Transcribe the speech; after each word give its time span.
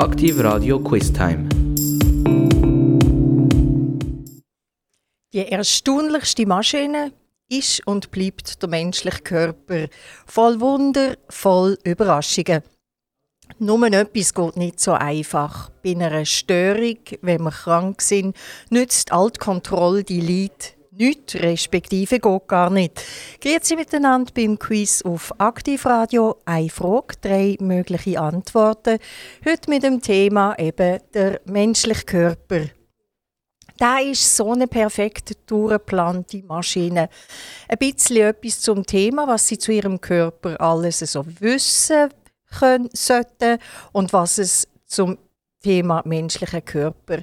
Aktiv 0.00 0.42
Radio 0.42 0.80
Quiz 0.80 1.12
Time. 1.12 1.46
Die 5.34 5.46
erstaunlichste 5.46 6.46
Maschine 6.46 7.12
ist 7.50 7.86
und 7.86 8.10
bleibt 8.10 8.62
der 8.62 8.70
menschliche 8.70 9.20
Körper. 9.20 9.88
Voll 10.24 10.58
Wunder, 10.58 11.18
voll 11.28 11.76
Überraschungen. 11.84 12.62
Nur 13.58 13.86
etwas 13.88 14.32
geht 14.32 14.56
nicht 14.56 14.80
so 14.80 14.92
einfach. 14.92 15.68
Bei 15.84 15.90
einer 15.90 16.24
Störung, 16.24 16.96
wenn 17.20 17.42
wir 17.42 17.50
krank 17.50 18.00
sind, 18.00 18.34
nützt 18.70 19.12
Altkontrolle 19.12 20.02
die 20.02 20.22
Leid 20.22 20.78
nichts, 21.00 21.34
respektive 21.34 22.20
geht 22.20 22.48
gar 22.48 22.70
nicht. 22.70 23.02
Grüezi 23.40 23.74
miteinander 23.74 24.32
beim 24.34 24.58
Quiz 24.58 25.02
auf 25.02 25.32
Aktivradio. 25.38 26.36
Eine 26.44 26.68
Frage, 26.68 27.16
drei 27.20 27.56
mögliche 27.60 28.20
Antworten. 28.20 28.98
Heute 29.44 29.70
mit 29.70 29.82
dem 29.82 30.00
Thema 30.00 30.56
eben 30.58 31.00
der 31.14 31.40
menschliche 31.46 32.04
Körper. 32.04 32.60
Da 33.78 33.98
ist 33.98 34.36
so 34.36 34.52
eine 34.52 34.66
perfekt 34.66 35.32
durchgeplante 35.46 36.42
Maschine. 36.42 37.08
Ein 37.66 37.78
bisschen 37.78 38.28
etwas 38.28 38.60
zum 38.60 38.84
Thema, 38.84 39.26
was 39.26 39.48
Sie 39.48 39.56
zu 39.56 39.72
Ihrem 39.72 40.00
Körper 40.00 40.60
alles 40.60 40.98
so 40.98 41.24
wissen 41.40 42.10
können, 42.58 42.90
sollten 42.92 43.58
und 43.92 44.12
was 44.12 44.36
es 44.36 44.68
zum 44.84 45.16
Thema 45.62 46.02
menschlicher 46.04 46.60
Körper 46.60 47.18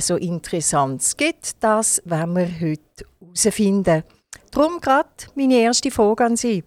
so 0.00 0.16
Interessantes 0.16 1.16
gibt. 1.16 1.62
Das 1.62 2.02
werden 2.04 2.36
wir 2.36 2.48
heute 2.60 3.06
herausfinden. 3.20 4.02
Darum 4.50 4.80
gerade 4.80 5.08
meine 5.34 5.58
erste 5.58 5.90
Frage 5.90 6.24
an 6.24 6.36
Sie. 6.36 6.64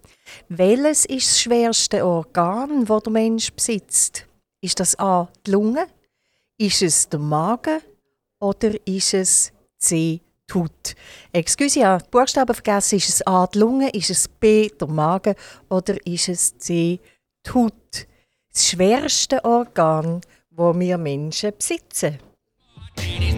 Welches 0.48 1.04
ist 1.06 1.28
das 1.28 1.40
schwerste 1.40 2.04
Organ, 2.04 2.84
das 2.84 3.02
der 3.02 3.12
Mensch 3.12 3.52
besitzt? 3.52 4.26
Ist 4.60 4.80
das 4.80 4.98
A. 4.98 5.28
die 5.46 5.52
Lunge? 5.52 5.86
Ist 6.58 6.82
es 6.82 7.08
der 7.08 7.20
Magen? 7.20 7.80
Oder 8.40 8.74
ist 8.86 9.14
es 9.14 9.52
C. 9.78 10.20
die 10.50 10.54
Haut? 10.54 10.94
Excuse, 11.32 11.80
ja, 11.80 11.98
Buchstaben 12.10 12.54
vergessen. 12.54 12.96
Ist 12.96 13.08
es 13.08 13.26
A. 13.26 13.46
die 13.46 13.58
Lunge? 13.58 13.90
Ist 13.90 14.10
es 14.10 14.28
B. 14.28 14.68
der 14.68 14.88
Magen? 14.88 15.34
Oder 15.68 15.96
ist 16.06 16.28
es 16.28 16.58
C. 16.58 17.00
die? 17.46 18.06
Das 18.52 18.66
schwerste 18.66 19.44
Organ, 19.44 20.20
das 20.50 20.78
wir 20.80 20.98
Menschen 20.98 21.52
besitzen. 21.56 22.18
Ladies, 22.98 23.34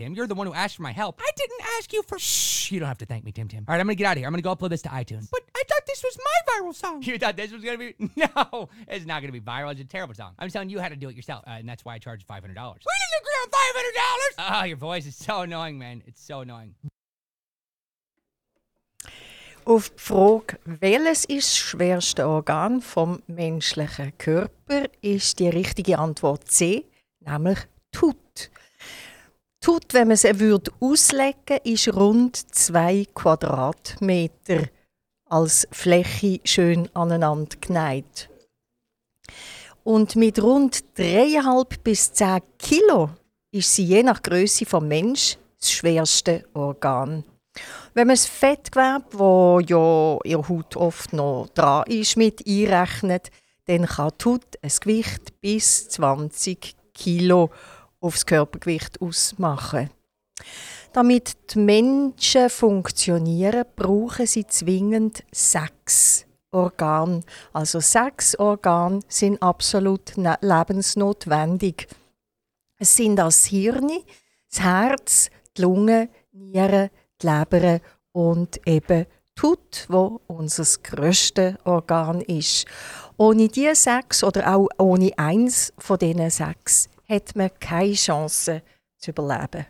Tim, 0.00 0.14
you're 0.14 0.26
the 0.26 0.34
one 0.34 0.46
who 0.46 0.54
asked 0.54 0.76
for 0.76 0.82
my 0.82 0.92
help. 0.92 1.20
I 1.20 1.30
didn't 1.36 1.60
ask 1.76 1.92
you 1.92 2.02
for. 2.02 2.18
Shh, 2.18 2.72
you 2.72 2.80
don't 2.80 2.88
have 2.88 2.96
to 2.98 3.04
thank 3.04 3.22
me, 3.22 3.32
Tim 3.32 3.48
Tim. 3.48 3.66
All 3.68 3.74
right, 3.74 3.80
I'm 3.80 3.86
gonna 3.86 3.96
get 3.96 4.06
out 4.06 4.12
of 4.12 4.18
here. 4.18 4.26
I'm 4.26 4.32
gonna 4.32 4.40
go 4.40 4.56
upload 4.56 4.70
this 4.70 4.80
to 4.82 4.88
iTunes. 4.88 5.28
But 5.30 5.42
I 5.54 5.62
thought 5.68 5.82
this 5.86 6.02
was 6.02 6.16
my 6.16 6.54
viral 6.54 6.74
song. 6.74 7.02
You 7.02 7.18
thought 7.18 7.36
this 7.36 7.52
was 7.52 7.62
gonna 7.62 7.76
be? 7.76 7.94
No, 8.16 8.70
it's 8.88 9.04
not 9.04 9.20
gonna 9.20 9.32
be 9.32 9.42
viral. 9.42 9.72
It's 9.72 9.80
a 9.82 9.84
terrible 9.84 10.14
song. 10.14 10.32
I'm 10.38 10.48
telling 10.48 10.70
you 10.70 10.80
how 10.80 10.88
to 10.88 10.96
do 10.96 11.10
it 11.10 11.16
yourself, 11.16 11.44
uh, 11.46 11.50
and 11.50 11.68
that's 11.68 11.84
why 11.84 11.96
I 11.96 11.98
charge 11.98 12.26
$500. 12.26 12.40
We 12.40 12.46
didn't 12.46 12.56
agree 12.56 13.36
on 13.42 13.48
$500! 13.50 14.34
Ah, 14.38 14.60
oh, 14.62 14.64
your 14.64 14.78
voice 14.78 15.04
is 15.04 15.16
so 15.16 15.42
annoying, 15.42 15.78
man. 15.78 16.02
It's 16.06 16.24
so 16.24 16.40
annoying. 16.40 16.74
Auf 19.66 19.90
die 19.90 19.98
Frage, 19.98 20.58
welches 20.64 21.26
ist 21.26 21.48
das 21.48 21.56
schwerste 21.58 22.26
Organ 22.26 22.80
vom 22.80 23.22
menschlichen 23.26 24.16
Körper, 24.16 24.88
ist 25.02 25.38
die 25.40 25.50
richtige 25.50 25.98
Antwort 25.98 26.48
C, 26.48 26.86
nämlich 27.20 27.58
die 27.94 27.98
Haut. 28.00 28.50
Tut, 29.60 29.92
wenn 29.92 30.08
man 30.08 30.16
sie 30.16 30.40
würde 30.40 30.72
ist 31.64 31.94
rund 31.94 32.54
zwei 32.54 33.06
Quadratmeter 33.14 34.68
als 35.26 35.68
Fläche 35.70 36.40
schön 36.44 36.88
aneinander 36.94 37.56
geneigt. 37.60 38.30
Und 39.84 40.16
mit 40.16 40.42
rund 40.42 40.82
3,5 40.96 41.78
bis 41.82 42.12
10 42.14 42.40
Kilo 42.58 43.10
ist 43.50 43.74
sie 43.74 43.84
je 43.84 44.02
nach 44.02 44.22
Größe 44.22 44.64
vom 44.64 44.88
Mensch 44.88 45.36
das 45.58 45.72
schwerste 45.72 46.46
Organ. 46.54 47.24
Wenn 47.92 48.06
man 48.06 48.16
das 48.16 48.26
Fettgewebe, 48.26 49.04
wo 49.12 49.60
ja 49.60 50.18
ihre 50.24 50.48
Haut 50.48 50.74
oft 50.76 51.12
noch 51.12 51.48
dran 51.54 51.84
ist, 51.86 52.16
mit 52.16 52.46
einrechnet, 52.46 53.30
dann 53.66 53.84
kann 53.84 54.12
die 54.20 54.24
Haut 54.24 54.58
ein 54.62 54.72
Gewicht 54.80 55.40
bis 55.42 55.88
20 55.90 56.76
Kilo 56.94 57.50
aufs 58.00 58.26
Körpergewicht 58.26 59.00
ausmachen. 59.00 59.90
Damit 60.92 61.54
die 61.54 61.58
Menschen 61.58 62.50
funktionieren, 62.50 63.64
brauchen 63.76 64.26
sie 64.26 64.46
zwingend 64.46 65.22
sechs 65.30 66.26
Organe. 66.50 67.22
Also 67.52 67.78
sechs 67.78 68.36
Organe 68.36 69.00
sind 69.08 69.40
absolut 69.40 70.16
ne-, 70.16 70.38
lebensnotwendig. 70.40 71.86
Es 72.76 72.96
sind 72.96 73.16
das 73.16 73.44
Hirn, 73.44 73.90
das 74.50 74.60
Herz, 74.60 75.30
die 75.56 75.62
Lunge, 75.62 76.08
die 76.32 76.38
Nieren, 76.38 76.90
die 77.22 77.26
Leber 77.26 77.80
und 78.12 78.66
eben 78.66 79.06
die 79.38 79.42
Haut, 79.42 79.86
wo 79.88 80.20
unser 80.26 80.64
grösstes 80.82 81.54
Organ 81.64 82.20
ist. 82.22 82.66
Ohne 83.16 83.48
diese 83.48 83.76
sechs 83.76 84.24
oder 84.24 84.56
auch 84.56 84.68
ohne 84.78 85.16
eins 85.18 85.72
von 85.78 85.98
diesen 85.98 86.30
sechs 86.30 86.88
hat 87.10 87.34
man 87.34 87.50
keine 87.58 87.94
Chance 87.94 88.62
zu 88.96 89.10
überleben. 89.10 89.66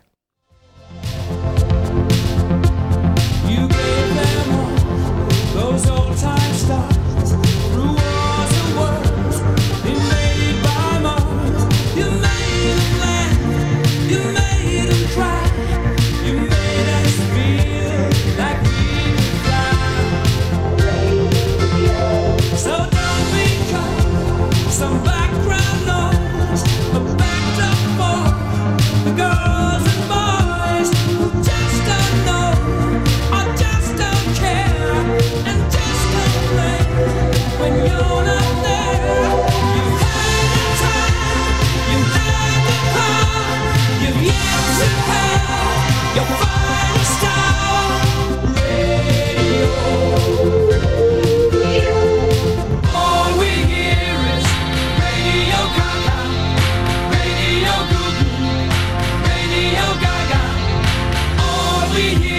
we 61.93 62.30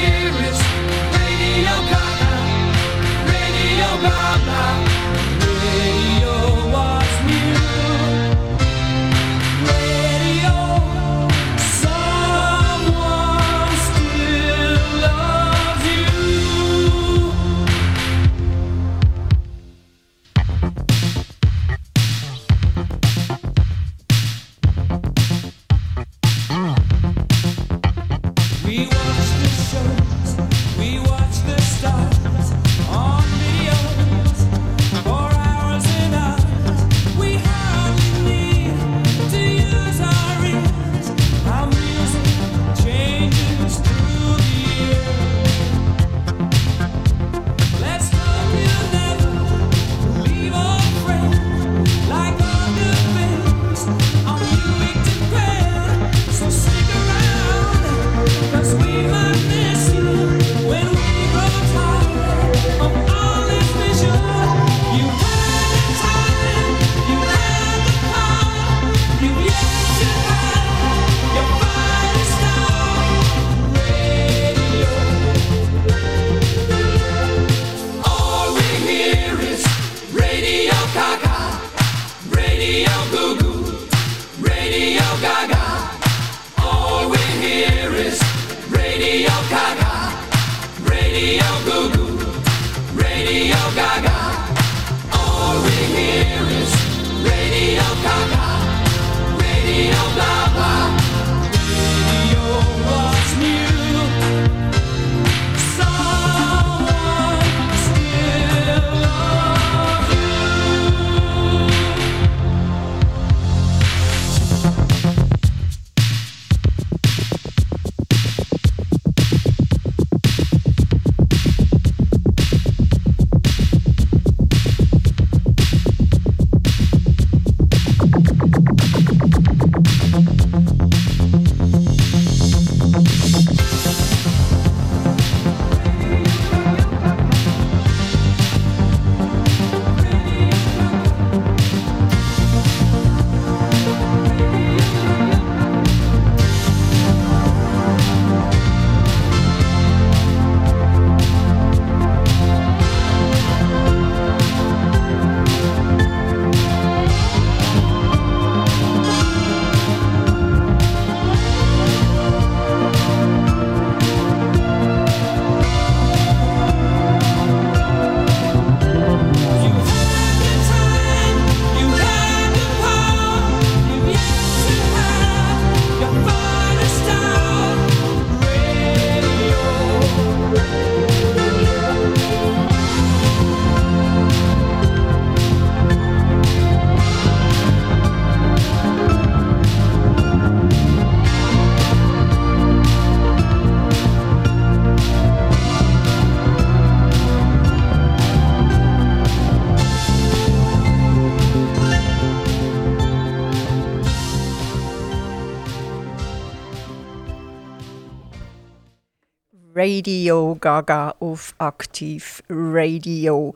Radio 209.74 210.58
Gaga 210.60 211.16
auf 211.20 211.56
Aktiv 211.58 212.44
Radio. 212.50 213.54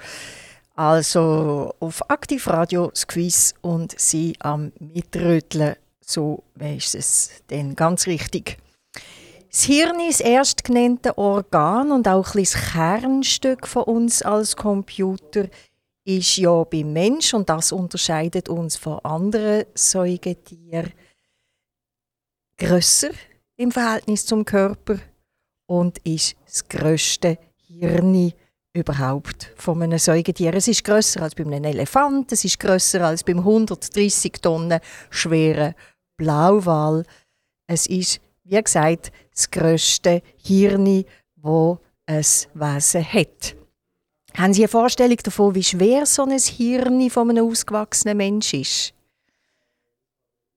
Also 0.75 1.73
auf 1.79 2.09
Aktiv 2.09 2.47
Radio 2.47 2.91
Quiz 3.07 3.53
und 3.61 3.99
sie 3.99 4.35
am 4.39 4.71
Mitröteln. 4.79 5.75
So 5.99 6.43
ist 6.59 6.95
es 6.95 7.31
denn 7.49 7.75
ganz 7.75 8.07
richtig. 8.07 8.57
Das 9.49 9.63
Hirn 9.63 9.99
ist 9.99 10.19
das 10.19 10.27
erstgenannte 10.27 11.17
Organ 11.17 11.91
und 11.91 12.07
auch 12.07 12.33
ein 12.35 12.43
das 12.43 12.53
Kernstück 12.53 13.67
von 13.67 13.83
uns 13.83 14.21
als 14.21 14.55
Computer 14.55 15.47
ist 16.05 16.37
ja 16.37 16.63
beim 16.63 16.93
Mensch 16.93 17.33
und 17.33 17.49
das 17.49 17.71
unterscheidet 17.71 18.47
uns 18.47 18.75
von 18.77 18.99
anderen 18.99 19.65
Säugetieren 19.73 20.93
grösser 22.57 23.09
im 23.57 23.71
Verhältnis 23.71 24.25
zum 24.25 24.45
Körper 24.45 24.99
und 25.67 25.97
ist 25.99 26.35
das 26.45 26.67
grösste 26.67 27.37
Hirn 27.67 28.33
überhaupt 28.73 29.53
von 29.55 29.81
einem 29.81 29.97
Säugetier. 29.97 30.53
Es 30.53 30.67
ist 30.67 30.83
grösser 30.83 31.21
als 31.21 31.33
bei 31.33 31.45
einem 31.45 31.63
Elefant, 31.63 32.31
es 32.31 32.43
ist 32.43 32.59
grösser 32.59 33.05
als 33.05 33.23
beim 33.23 33.39
130 33.39 34.33
Tonnen 34.33 34.79
schweren 35.09 35.73
Blauwal. 36.17 37.05
Es 37.67 37.85
ist, 37.87 38.19
wie 38.43 38.61
gesagt, 38.61 39.11
das 39.33 39.49
grösste 39.49 40.21
Hirn, 40.43 41.05
wo 41.35 41.79
es 42.05 42.47
Wesen 42.53 43.03
hat. 43.03 43.55
Haben 44.37 44.53
Sie 44.53 44.63
eine 44.63 44.67
Vorstellung 44.67 45.17
davon, 45.17 45.55
wie 45.55 45.63
schwer 45.63 46.05
so 46.05 46.23
ein 46.23 46.37
Hirn 46.37 47.09
von 47.09 47.29
einem 47.29 47.47
ausgewachsenen 47.47 48.17
Mensch 48.17 48.53
ist? 48.53 48.93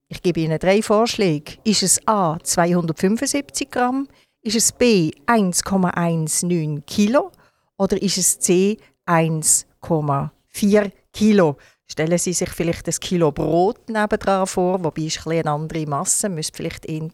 Ich 0.08 0.22
gebe 0.22 0.40
Ihnen 0.40 0.58
drei 0.58 0.82
Vorschläge. 0.82 1.58
Ist 1.64 1.82
es 1.82 2.00
A 2.08 2.38
275 2.42 3.70
Gramm? 3.70 4.08
Ist 4.48 4.56
es 4.56 4.72
B 4.72 5.10
1,19 5.26 6.80
Kilo? 6.86 7.32
Oder 7.76 8.00
ist 8.00 8.16
es 8.16 8.38
C 8.38 8.78
1,4 9.04 10.90
Kilo? 11.12 11.58
Stellen 11.86 12.16
Sie 12.16 12.32
sich 12.32 12.48
vielleicht 12.48 12.88
ein 12.88 12.94
Kilo 12.94 13.30
Brot 13.30 13.90
nebendran 13.90 14.46
vor, 14.46 14.82
wobei 14.82 15.02
ist 15.02 15.26
ein 15.26 15.32
eine 15.40 15.50
andere 15.50 15.84
Masse, 15.84 16.30
müsst 16.30 16.56
vielleicht 16.56 16.86
eher 16.86 17.10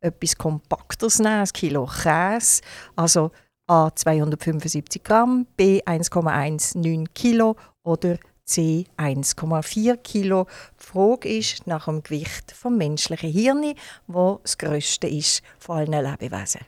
etwas 0.00 0.36
Kompakteres 0.36 1.20
nehmen, 1.20 1.42
ein 1.42 1.46
Kilo 1.46 1.86
Käse. 1.86 2.60
Also 2.96 3.30
A 3.68 3.92
275 3.94 5.04
Gramm, 5.04 5.46
B 5.56 5.80
1,19 5.80 7.06
Kilo 7.14 7.54
oder 7.84 8.18
C 8.44 8.86
1,4 8.98 9.96
Kilo. 9.98 10.46
Die 10.80 10.84
Frage 10.84 11.28
ist 11.28 11.66
nach 11.66 11.86
dem 11.86 12.02
Gewicht 12.02 12.52
vom 12.52 12.76
menschlichen 12.76 13.30
Hirn, 13.30 13.74
wo 14.06 14.40
das 14.42 14.58
größte 14.58 15.06
ist 15.06 15.42
von 15.58 15.78
allen 15.78 16.04
Lebewesen. 16.04 16.60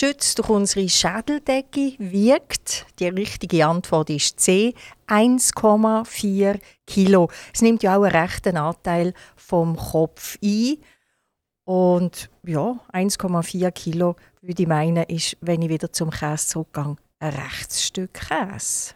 Geschützt 0.00 0.38
durch 0.38 0.48
unsere 0.48 0.88
Schädeldecke 0.88 1.94
wiegt, 1.98 2.86
die 3.00 3.08
richtige 3.08 3.66
Antwort 3.66 4.10
ist 4.10 4.38
C, 4.38 4.74
1,4 5.08 6.60
Kilo. 6.86 7.28
Es 7.52 7.62
nimmt 7.62 7.82
ja 7.82 7.96
auch 7.96 8.04
einen 8.04 8.14
rechten 8.14 8.56
Anteil 8.56 9.12
vom 9.34 9.76
Kopf 9.76 10.38
ein. 10.40 10.76
Und 11.64 12.30
ja, 12.46 12.78
1,4 12.92 13.72
Kilo, 13.72 14.14
würde 14.40 14.62
ich 14.62 14.68
meinen, 14.68 15.02
ist, 15.04 15.36
wenn 15.40 15.62
ich 15.62 15.68
wieder 15.68 15.92
zum 15.92 16.10
Käse 16.10 16.46
zurückgehe, 16.46 16.96
ein 17.18 17.34
rechtes 17.34 17.84
Stück 17.84 18.14
Käse. 18.14 18.94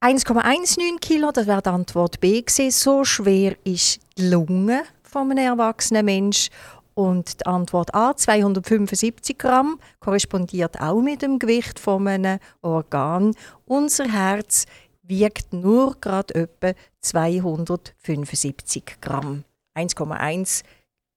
1,19 0.00 0.98
Kilo, 0.98 1.30
das 1.30 1.46
wäre 1.46 1.60
die 1.60 1.68
Antwort 1.68 2.20
B 2.20 2.40
gewesen. 2.40 2.70
So 2.70 3.04
schwer 3.04 3.54
ist 3.64 4.00
die 4.16 4.28
Lunge 4.28 4.84
von 5.02 5.30
einem 5.30 5.44
erwachsenen 5.44 6.06
Menschen. 6.06 6.50
Und 6.98 7.38
die 7.38 7.46
Antwort 7.46 7.94
A, 7.94 8.16
275 8.16 9.38
Gramm, 9.38 9.78
korrespondiert 10.00 10.80
auch 10.80 11.00
mit 11.00 11.22
dem 11.22 11.38
Gewicht 11.38 11.78
von 11.78 12.08
einem 12.08 12.40
Organ. 12.60 13.36
Unser 13.66 14.10
Herz 14.10 14.66
wiegt 15.02 15.52
nur 15.52 15.94
gerade 16.00 16.34
etwa 16.34 16.72
275 17.00 18.96
Gramm. 19.00 19.44
1,1, 19.76 20.64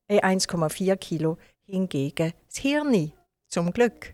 äh 0.08 0.22
1,4 0.22 0.96
Kilo 0.98 1.40
hingegen 1.64 2.34
das 2.48 2.58
Hirn. 2.58 3.12
Zum 3.48 3.74
Glück. 3.74 4.14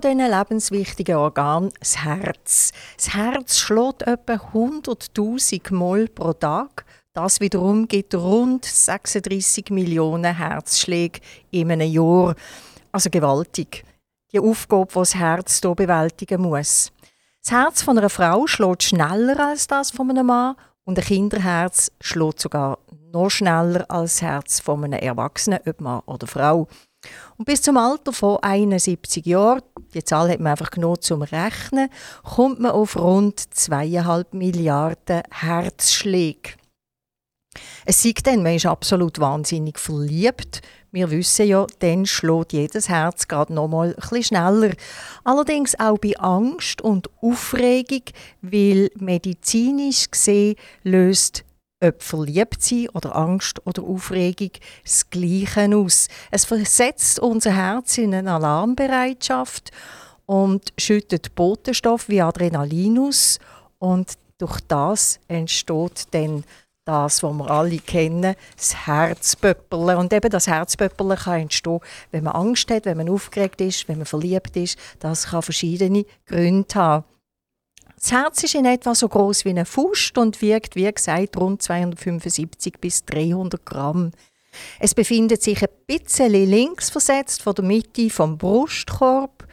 Von 0.00 0.16
diesen 0.16 0.30
lebenswichtigen 0.30 1.16
Organen, 1.16 1.72
das 1.78 2.04
Herz. 2.04 2.72
Das 2.96 3.14
Herz 3.14 3.58
schlägt 3.58 4.02
etwa 4.02 4.34
100.000 4.34 5.74
Mal 5.74 6.08
pro 6.08 6.32
Tag. 6.32 6.84
Das 7.12 7.40
wiederum 7.40 7.86
gibt 7.88 8.14
rund 8.14 8.64
36 8.64 9.70
Millionen 9.70 10.36
Herzschläge 10.36 11.20
in 11.50 11.70
einem 11.70 11.90
Jahr. 11.90 12.34
Also 12.92 13.10
gewaltig. 13.10 13.84
Die 14.32 14.40
Aufgabe, 14.40 14.86
die 14.90 14.98
das 14.98 15.14
Herz 15.14 15.60
hier 15.60 15.74
bewältigen 15.74 16.42
muss. 16.42 16.92
Das 17.42 17.52
Herz 17.52 17.82
von 17.82 17.98
einer 17.98 18.10
Frau 18.10 18.46
schlägt 18.46 18.84
schneller 18.84 19.38
als 19.40 19.66
das 19.66 19.90
von 19.90 20.08
einem 20.10 20.26
Mann 20.26 20.56
und 20.84 20.98
ein 20.98 21.04
Kinderherz 21.04 21.90
schlägt 22.00 22.40
sogar 22.40 22.78
noch 23.12 23.30
schneller 23.30 23.84
als 23.88 24.14
das 24.14 24.22
Herz 24.22 24.60
von 24.60 24.84
einem 24.84 25.00
Erwachsenen, 25.00 25.60
ob 25.66 25.80
Mann 25.80 26.02
oder 26.06 26.26
Frau. 26.26 26.68
Und 27.36 27.46
bis 27.46 27.62
zum 27.62 27.76
Alter 27.76 28.12
von 28.12 28.38
71 28.42 29.24
Jahren, 29.24 29.62
die 29.94 30.04
Zahl 30.04 30.30
hat 30.30 30.40
man 30.40 30.52
einfach 30.52 30.70
genommen 30.70 31.00
zum 31.00 31.22
Rechnen, 31.22 31.88
kommt 32.22 32.60
man 32.60 32.72
auf 32.72 32.96
rund 32.96 33.40
2,5 33.40 34.26
Milliarden 34.32 35.22
Herzschläge. 35.30 36.50
Es 37.84 38.02
sieht 38.02 38.26
dann, 38.26 38.42
man 38.42 38.54
ist 38.54 38.66
absolut 38.66 39.18
wahnsinnig 39.18 39.78
verliebt. 39.78 40.62
Wir 40.92 41.10
wissen 41.10 41.46
ja, 41.46 41.66
dann 41.80 42.06
schlägt 42.06 42.52
jedes 42.52 42.88
Herz 42.88 43.28
gerade 43.28 43.54
noch 43.54 43.68
mal 43.68 43.94
bisschen 43.94 44.22
schneller. 44.24 44.72
Allerdings 45.24 45.78
auch 45.78 45.98
bei 45.98 46.16
Angst 46.18 46.82
und 46.82 47.08
Aufregung, 47.22 48.02
weil 48.42 48.90
medizinisch 48.96 50.10
gesehen 50.10 50.56
löst 50.82 51.44
ob 51.80 52.02
verliebt 52.02 52.62
sein 52.62 52.88
oder 52.90 53.16
Angst 53.16 53.66
oder 53.66 53.82
Aufregung 53.82 54.50
das 54.82 55.08
Gleiche 55.10 55.74
aus. 55.74 56.08
Es 56.30 56.44
versetzt 56.44 57.18
unser 57.20 57.54
Herz 57.54 57.98
in 57.98 58.14
eine 58.14 58.32
Alarmbereitschaft 58.32 59.70
und 60.26 60.72
schüttet 60.78 61.34
Botenstoff 61.34 62.08
wie 62.08 62.20
Adrenalin 62.20 62.98
aus 62.98 63.38
und 63.78 64.12
durch 64.38 64.60
das 64.68 65.20
entsteht 65.28 66.06
dann 66.12 66.44
das, 66.84 67.22
was 67.22 67.32
wir 67.32 67.50
alle 67.50 67.78
kennen, 67.78 68.34
das 68.56 68.86
Herzpöppeln. 68.86 69.96
Und 69.96 70.12
eben 70.12 70.30
das 70.30 70.46
Herzpöppeln 70.46 71.16
kann 71.16 71.42
entstehen, 71.42 71.80
wenn 72.10 72.24
man 72.24 72.34
Angst 72.34 72.70
hat, 72.70 72.86
wenn 72.86 72.96
man 72.96 73.08
aufgeregt 73.08 73.60
ist, 73.60 73.86
wenn 73.88 73.98
man 73.98 74.06
verliebt 74.06 74.56
ist. 74.56 74.78
Das 74.98 75.26
kann 75.26 75.42
verschiedene 75.42 76.04
Gründe 76.26 76.74
haben. 76.74 77.04
Das 78.00 78.12
Herz 78.12 78.42
ist 78.44 78.54
in 78.54 78.64
etwa 78.64 78.94
so 78.94 79.08
groß 79.08 79.44
wie 79.44 79.50
eine 79.50 79.66
Faust 79.66 80.16
und 80.16 80.40
wiegt, 80.40 80.74
wie 80.74 80.90
gesagt, 80.90 81.36
rund 81.36 81.60
275 81.60 82.78
bis 82.80 83.04
300 83.04 83.64
Gramm. 83.66 84.12
Es 84.78 84.94
befindet 84.94 85.42
sich 85.42 85.62
ein 85.62 85.68
bisschen 85.86 86.32
links 86.32 86.88
versetzt 86.88 87.42
von 87.42 87.54
der 87.54 87.64
Mitte 87.64 88.08
vom 88.08 88.38
Brustkorb. 88.38 89.46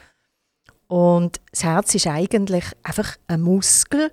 Und 0.88 1.42
das 1.52 1.66
Herz 1.66 1.94
ist 1.96 2.08
eigentlich 2.08 2.64
einfach 2.84 3.18
ein 3.28 3.42
Muskel, 3.42 4.12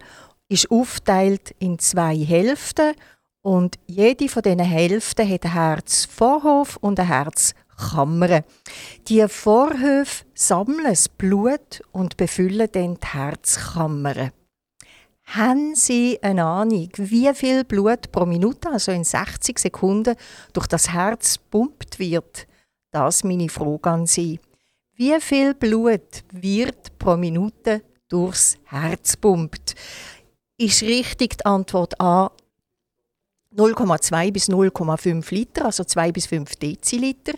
ist 0.49 0.69
aufteilt 0.69 1.55
in 1.61 1.79
zwei 1.79 2.17
Hälften 2.17 2.95
und 3.41 3.79
jede 3.87 4.29
von 4.29 4.43
diesen 4.43 4.59
Hälften 4.59 5.29
hat 5.29 5.45
ein 5.45 5.53
Herzvorhof 5.53 6.77
und 6.81 6.99
eine 6.99 7.09
Herzkammer. 7.77 8.45
Die 9.09 9.27
Vorhöfe 9.29 10.25
sammeln 10.35 10.85
das 10.85 11.09
Blut 11.09 11.83
und 11.93 12.17
befüllen 12.17 12.69
dann 12.73 12.95
die 12.95 13.07
Herzkammer. 13.07 14.31
Haben 15.27 15.75
Sie 15.75 16.19
eine 16.23 16.45
Ahnung, 16.45 16.91
wie 16.97 17.33
viel 17.35 17.65
Blut 17.65 18.13
pro 18.13 18.27
Minute, 18.27 18.71
also 18.71 18.93
in 18.93 19.05
60 19.05 19.59
Sekunden, 19.59 20.17
durch 20.53 20.67
das 20.67 20.93
Herz 20.93 21.39
pumpt 21.39 21.99
wird? 21.99 22.47
Das 22.91 23.17
ist 23.17 23.25
meine 23.25 23.49
Frage 23.49 23.91
an 23.91 24.07
Sie. 24.07 24.39
Wie 24.95 25.19
viel 25.21 25.55
Blut 25.55 26.25
wird 26.31 26.99
pro 26.99 27.17
Minute 27.17 27.83
durchs 28.09 28.59
Herz 28.65 29.17
pumpt? 29.17 29.75
Ist 30.59 30.83
richtig 30.83 31.39
die 31.39 31.47
Antwort 31.47 32.01
A 32.01 32.31
0,2 33.57 34.33
bis 34.33 34.49
0,5 34.49 35.35
Liter, 35.35 35.67
also 35.67 35.85
2 35.85 36.13
bis 36.13 36.27
5 36.27 36.57
Deziliter. 36.57 37.35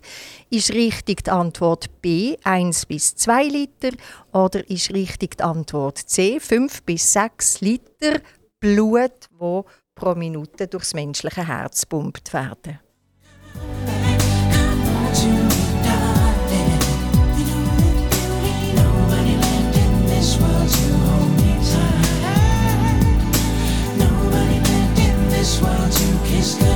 Ist 0.50 0.72
richtig 0.72 1.24
die 1.24 1.30
Antwort 1.30 2.00
B 2.00 2.36
1 2.42 2.86
bis 2.86 3.14
2 3.16 3.44
Liter 3.44 3.90
oder 4.32 4.68
ist 4.70 4.92
richtig 4.92 5.36
die 5.36 5.44
Antwort 5.44 5.98
C 5.98 6.40
5 6.40 6.82
bis 6.84 7.12
6 7.12 7.60
Liter 7.60 8.20
Blut, 8.60 9.28
wo 9.38 9.66
pro 9.94 10.14
Minute 10.14 10.66
durchs 10.66 10.94
menschliche 10.94 11.46
Herz 11.46 11.84
pumpt 11.84 12.32
werden? 12.32 12.80
Christ. 26.46 26.75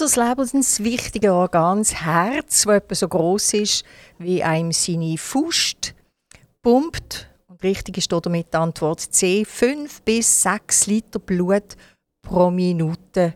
Unser 0.00 0.28
lebenswichtige 0.28 1.32
Organ, 1.32 1.78
das 1.78 1.94
Herz, 1.94 2.62
das 2.62 2.74
etwa 2.74 2.94
so 2.96 3.06
groß 3.06 3.54
ist 3.54 3.84
wie 4.18 4.42
einem 4.42 4.72
seine 4.72 5.16
Faust, 5.16 5.94
pumpt, 6.62 7.30
und 7.46 7.62
richtig 7.62 7.98
ist 7.98 8.10
damit 8.10 8.52
die 8.52 8.56
Antwort 8.56 8.98
C, 8.98 9.44
5 9.44 10.02
bis 10.02 10.42
6 10.42 10.86
Liter 10.88 11.20
Blut 11.20 11.76
pro 12.22 12.50
Minute 12.50 13.34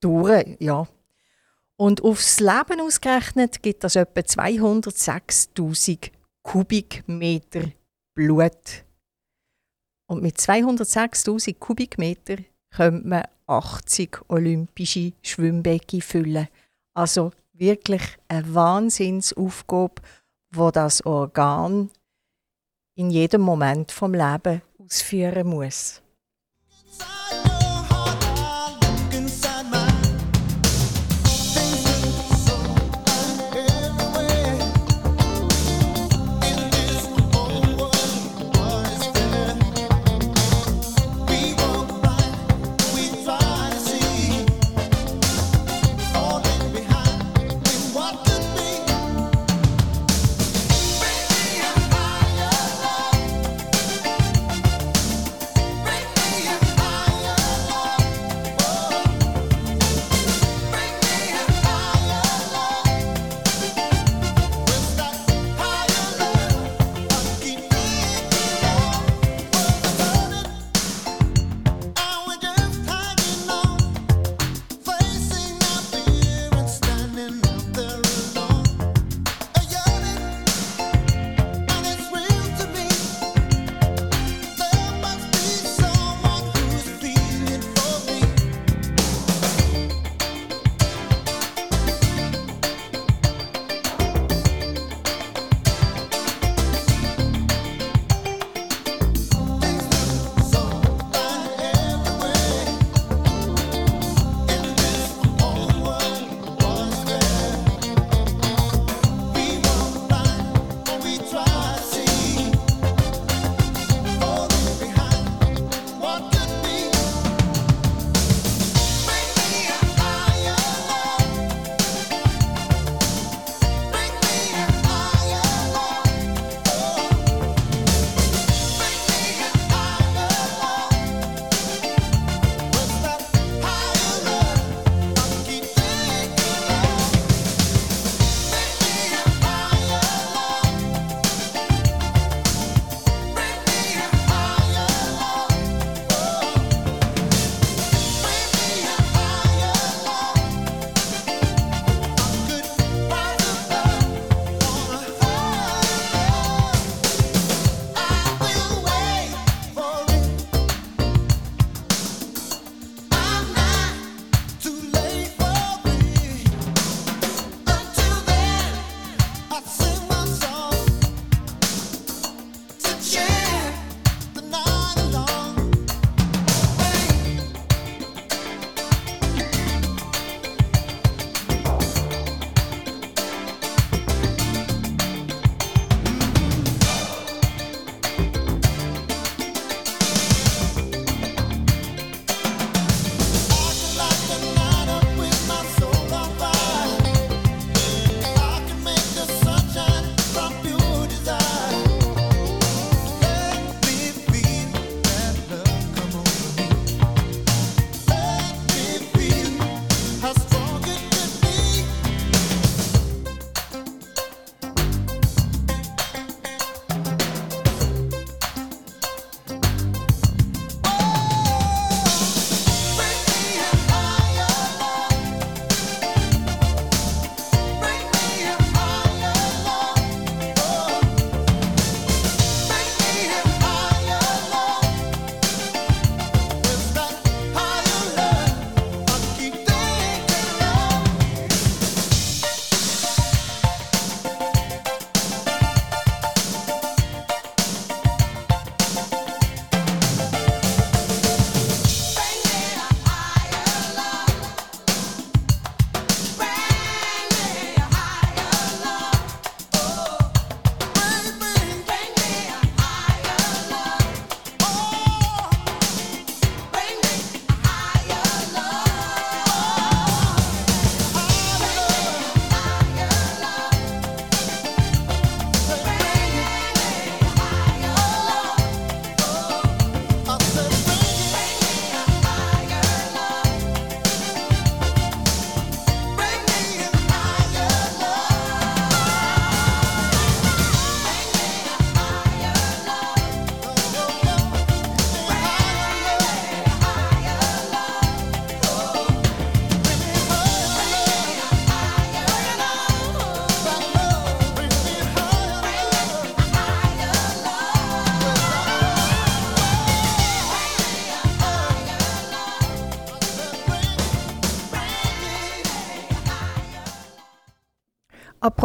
durch. 0.00 0.56
Ja. 0.60 0.86
Und 1.76 2.04
aufs 2.04 2.38
Leben 2.38 2.80
ausgerechnet 2.80 3.62
gibt 3.64 3.82
das 3.82 3.96
etwa 3.96 4.20
206.000 4.20 6.12
Kubikmeter 6.42 7.72
Blut. 8.14 8.84
Und 10.06 10.22
mit 10.22 10.36
206.000 10.36 11.58
Kubikmeter 11.58 12.36
könnte 12.70 13.08
man 13.08 13.24
80 13.46 14.18
olympische 14.28 15.12
Schwimmbecken 15.22 16.00
füllen. 16.00 16.48
Also 16.94 17.32
wirklich 17.52 18.02
eine 18.28 18.54
Wahnsinnsaufgabe, 18.54 20.02
wo 20.52 20.70
das 20.70 21.04
Organ 21.04 21.90
in 22.96 23.10
jedem 23.10 23.42
Moment 23.42 23.92
vom 23.92 24.14
Leben 24.14 24.62
ausführen 24.78 25.46
muss. 25.48 26.02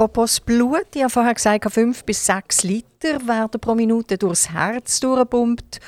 Apropos 0.01 0.39
Blut, 0.39 0.87
ich 0.95 1.03
habe 1.03 1.11
vorher 1.11 1.35
gesagt, 1.35 1.71
5 1.71 2.05
bis 2.05 2.25
6 2.25 2.63
Liter 2.63 3.27
werden 3.27 3.61
pro 3.61 3.75
Minute 3.75 4.17
durchs 4.17 4.49
Herz 4.49 4.99
durchgepumpt. 4.99 5.79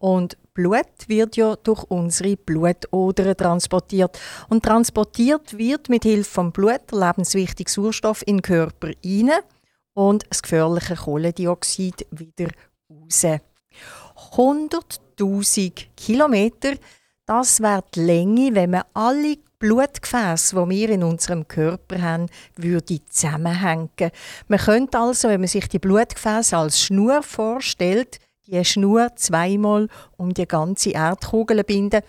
Und 0.00 0.36
Blut 0.52 0.88
wird 1.06 1.36
ja 1.36 1.54
durch 1.54 1.84
unsere 1.84 2.36
Blutodern 2.36 3.36
transportiert. 3.36 4.18
Und 4.48 4.64
transportiert 4.64 5.56
wird 5.56 5.88
mit 5.88 6.02
Hilfe 6.02 6.28
vom 6.28 6.50
Blut 6.50 6.80
der 6.90 6.98
lebenswichtige 6.98 7.70
Sauerstoff 7.70 8.26
in 8.26 8.38
den 8.38 8.42
Körper 8.42 8.88
rein 9.04 9.30
und 9.94 10.24
das 10.28 10.42
gefährliche 10.42 10.96
Kohlendioxid 10.96 12.08
wieder 12.10 12.50
raus. 12.90 13.40
100.000 14.32 15.86
Kilometer, 15.96 16.72
das 17.24 17.60
wäre 17.60 17.84
die 17.94 18.00
Länge, 18.00 18.52
wenn 18.52 18.70
man 18.70 18.82
alle 18.94 19.36
Blutgefäße, 19.60 20.56
die 20.56 20.70
wir 20.70 20.88
in 20.88 21.04
unserem 21.04 21.46
Körper 21.46 22.00
haben, 22.00 22.26
würde 22.56 23.04
zusammenhängen. 23.06 23.90
Man 24.48 24.58
könnte 24.58 24.98
also, 24.98 25.28
wenn 25.28 25.40
man 25.40 25.48
sich 25.48 25.68
die 25.68 25.78
Blutgefäße 25.78 26.56
als 26.56 26.82
Schnur 26.82 27.22
vorstellt, 27.22 28.18
die 28.46 28.64
Schnur 28.64 29.14
zweimal 29.14 29.88
um 30.16 30.34
die 30.34 30.48
ganze 30.48 30.90
Erdkugel 30.90 31.62
binden 31.62 32.00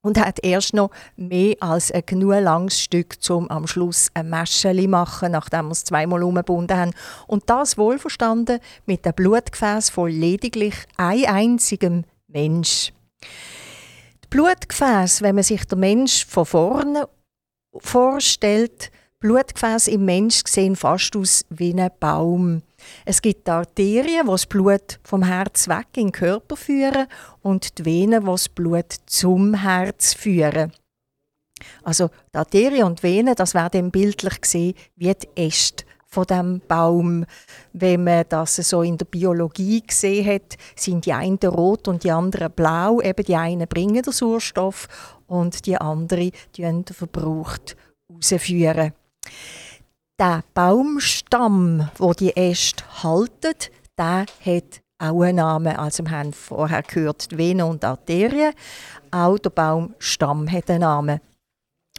und 0.00 0.18
hat 0.18 0.42
erst 0.42 0.74
noch 0.74 0.90
mehr 1.14 1.56
als 1.60 1.92
ein 1.92 2.04
genug 2.06 2.40
langes 2.40 2.80
Stück, 2.80 3.16
um 3.28 3.48
am 3.50 3.66
Schluss 3.66 4.08
ein 4.14 4.30
Mäscheli 4.30 4.88
machen, 4.88 5.32
nachdem 5.32 5.66
wir 5.66 5.72
es 5.72 5.84
zweimal 5.84 6.22
umgebunden 6.22 6.76
haben. 6.76 6.94
Und 7.26 7.48
das 7.48 7.78
wohlverstanden 7.78 8.60
mit 8.86 9.04
dem 9.04 9.12
Blutgefäß 9.12 9.90
von 9.90 10.10
lediglich 10.10 10.74
ein 10.96 11.26
einzigem 11.26 12.04
Mensch. 12.26 12.92
Blutgefäß, 14.32 15.20
wenn 15.20 15.34
man 15.34 15.44
sich 15.44 15.66
der 15.66 15.76
Mensch 15.76 16.24
von 16.24 16.46
vorne 16.46 17.06
vorstellt, 17.76 18.90
Blutgefäße 19.20 19.90
im 19.90 20.06
Mensch 20.06 20.40
sehen 20.46 20.74
fast 20.74 21.14
aus 21.16 21.44
wie 21.50 21.78
ein 21.78 21.90
Baum. 22.00 22.62
Es 23.04 23.20
gibt 23.20 23.46
Arterien, 23.46 24.24
die 24.24 24.30
das 24.30 24.46
Blut 24.46 25.00
vom 25.02 25.22
Herz 25.22 25.68
weg 25.68 25.88
in 25.96 26.06
den 26.06 26.12
Körper 26.12 26.56
führen 26.56 27.08
und 27.42 27.76
die 27.76 27.84
Venen, 27.84 28.22
die 28.22 28.26
das 28.26 28.48
Blut 28.48 28.94
zum 29.04 29.52
Herz 29.52 30.14
führen. 30.14 30.72
Also 31.82 32.08
die 32.32 32.38
Arterien 32.38 32.84
und 32.84 33.00
die 33.00 33.02
Venen, 33.02 33.34
das 33.34 33.52
werden 33.52 33.90
bildlich 33.90 34.40
gesehen 34.40 34.74
wie 34.96 35.12
die 35.12 35.28
Äste 35.36 35.84
von 36.12 36.24
dem 36.26 36.60
Baum. 36.68 37.24
Wenn 37.72 38.04
man 38.04 38.24
das 38.28 38.56
so 38.56 38.82
in 38.82 38.98
der 38.98 39.06
Biologie 39.06 39.80
gesehen 39.80 40.26
hat, 40.26 40.58
sind 40.76 41.06
die 41.06 41.12
einen 41.14 41.38
rot 41.38 41.88
und 41.88 42.04
die 42.04 42.10
anderen 42.10 42.52
blau. 42.52 43.00
Eben 43.00 43.24
die 43.24 43.34
einen 43.34 43.66
bringen 43.66 44.02
den 44.02 44.12
Sauerstoff 44.12 44.88
und 45.26 45.64
die 45.64 45.76
anderen 45.76 46.32
den 46.56 46.84
verbraucht 46.84 47.76
rausführen. 48.12 48.92
Der 50.18 50.44
Baumstamm, 50.52 51.88
wo 51.96 52.12
die 52.12 52.36
Äste 52.36 52.84
halten, 53.02 53.54
der 53.98 54.26
hat 54.44 54.82
auch 54.98 55.22
einen 55.22 55.36
Namen. 55.36 55.76
Also 55.76 56.04
wir 56.04 56.10
haben 56.10 56.34
vorher 56.34 56.82
gehört, 56.82 57.30
die 57.30 57.38
Venen 57.38 57.66
und 57.66 57.84
Arterien. 57.84 58.52
Auch 59.10 59.38
der 59.38 59.50
Baumstamm 59.50 60.50
hat 60.52 60.70
einen 60.70 60.80
Namen. 60.80 61.20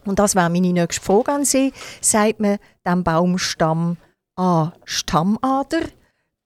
Und 0.05 0.19
das 0.19 0.35
wäre 0.35 0.49
meine 0.49 0.73
nächste 0.73 1.03
Frage 1.03 1.31
an 1.31 1.45
Sie. 1.45 1.73
Sagt 2.01 2.39
man 2.39 2.57
dem 2.85 3.03
Baumstamm 3.03 3.97
A. 4.35 4.71
Stammader, 4.85 5.81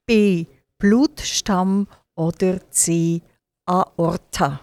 B. 0.06 0.46
Blutstamm 0.78 1.88
oder 2.16 2.60
C. 2.72 3.22
Aorta? 3.66 4.60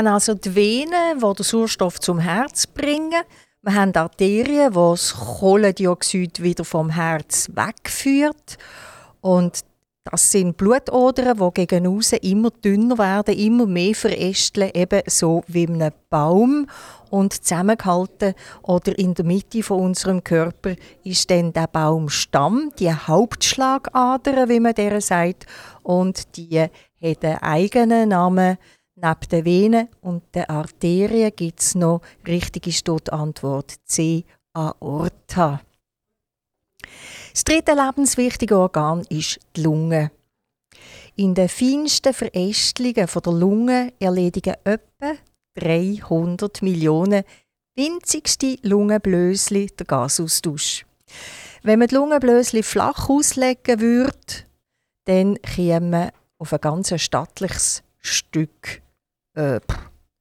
Haben 0.00 0.14
also 0.14 0.32
die 0.32 0.54
Venen, 0.54 1.18
die 1.18 1.34
den 1.34 1.44
Sauerstoff 1.44 2.00
zum 2.00 2.18
Herz 2.20 2.66
bringen. 2.66 3.22
Wir 3.60 3.74
haben 3.74 3.94
Arterien, 3.94 4.70
die 4.70 4.74
das 4.74 5.14
Kohlendioxid 5.14 6.42
wieder 6.42 6.64
vom 6.64 6.88
Herz 6.88 7.50
wegführt. 7.52 8.56
Und 9.20 9.60
das 10.04 10.32
sind 10.32 10.56
Blutodern, 10.56 11.36
die 11.36 11.66
gegen 11.66 11.86
aussen 11.86 12.18
immer 12.22 12.48
dünner 12.50 12.96
werden, 12.96 13.36
immer 13.36 13.66
mehr 13.66 13.94
verästeln, 13.94 14.70
eben 14.72 15.02
so 15.06 15.42
wie 15.48 15.66
ein 15.66 15.92
Baum. 16.08 16.66
Und 17.10 17.34
zusammengehalten 17.34 18.32
oder 18.62 18.98
in 18.98 19.12
der 19.12 19.26
Mitte 19.26 19.62
von 19.62 19.80
unserem 19.80 20.24
Körper 20.24 20.76
ist 21.04 21.30
dann 21.30 21.52
der 21.52 21.66
Baumstamm, 21.66 22.70
die 22.78 22.90
Hauptschlagader, 22.90 24.48
wie 24.48 24.60
man 24.60 24.74
der 24.74 25.02
sagt. 25.02 25.44
Und 25.82 26.38
die 26.38 26.58
hat 26.58 27.24
einen 27.24 27.42
eigenen 27.42 28.08
Namen. 28.08 28.56
Neben 29.02 29.28
den 29.30 29.44
Venen 29.46 29.88
und 30.02 30.22
den 30.34 30.44
Arterien 30.50 31.32
gibt 31.34 31.60
es 31.60 31.74
noch, 31.74 32.02
richtig 32.26 32.66
ist 32.66 32.86
dort 32.86 33.10
Antwort 33.10 33.76
C, 33.84 34.24
Aorta. 34.52 35.62
Das 37.32 37.44
dritte 37.44 37.72
lebenswichtige 37.72 38.58
Organ 38.58 39.06
ist 39.08 39.40
die 39.56 39.62
Lunge. 39.62 40.10
In 41.16 41.34
den 41.34 41.48
feinsten 41.48 42.12
Verästelungen 42.12 43.06
der 43.06 43.32
Lunge 43.32 43.92
erledigen 44.00 44.56
etwa 44.64 45.14
300 45.54 46.60
Millionen 46.60 47.24
winzigste 47.76 48.58
Lungenblösli 48.62 49.68
den 49.68 49.86
Gasaustausch. 49.86 50.84
Wenn 51.62 51.78
man 51.78 51.88
die 51.88 51.94
Lungenblösli 51.94 52.62
flach 52.62 53.08
auslegen 53.08 53.80
würde, 53.80 54.44
dann 55.06 55.40
käme 55.40 55.88
man 55.88 56.10
auf 56.38 56.52
ein 56.52 56.60
ganz 56.60 56.92
stattliches 57.00 57.82
Stück 57.98 58.82
äh, 59.34 59.60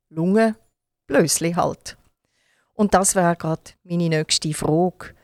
Lungenblösli 0.09 1.53
halt. 1.53 1.97
Und 2.73 2.93
das 2.93 3.15
wäre 3.15 3.35
gerade 3.35 3.71
meine 3.83 4.09
nächste 4.09 4.53
Frage. 4.53 5.15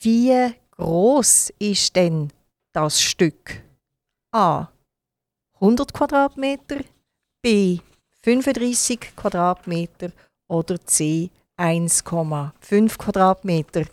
Wie 0.00 0.52
groß 0.72 1.52
ist 1.58 1.94
denn 1.96 2.32
das 2.72 3.00
Stück? 3.00 3.62
A. 4.32 4.68
100 5.54 5.92
Quadratmeter, 5.92 6.80
B. 7.40 7.78
35 8.22 9.14
Quadratmeter 9.16 10.10
oder 10.48 10.84
C. 10.84 11.30
1,5 11.56 12.98
Quadratmeter. 12.98 13.84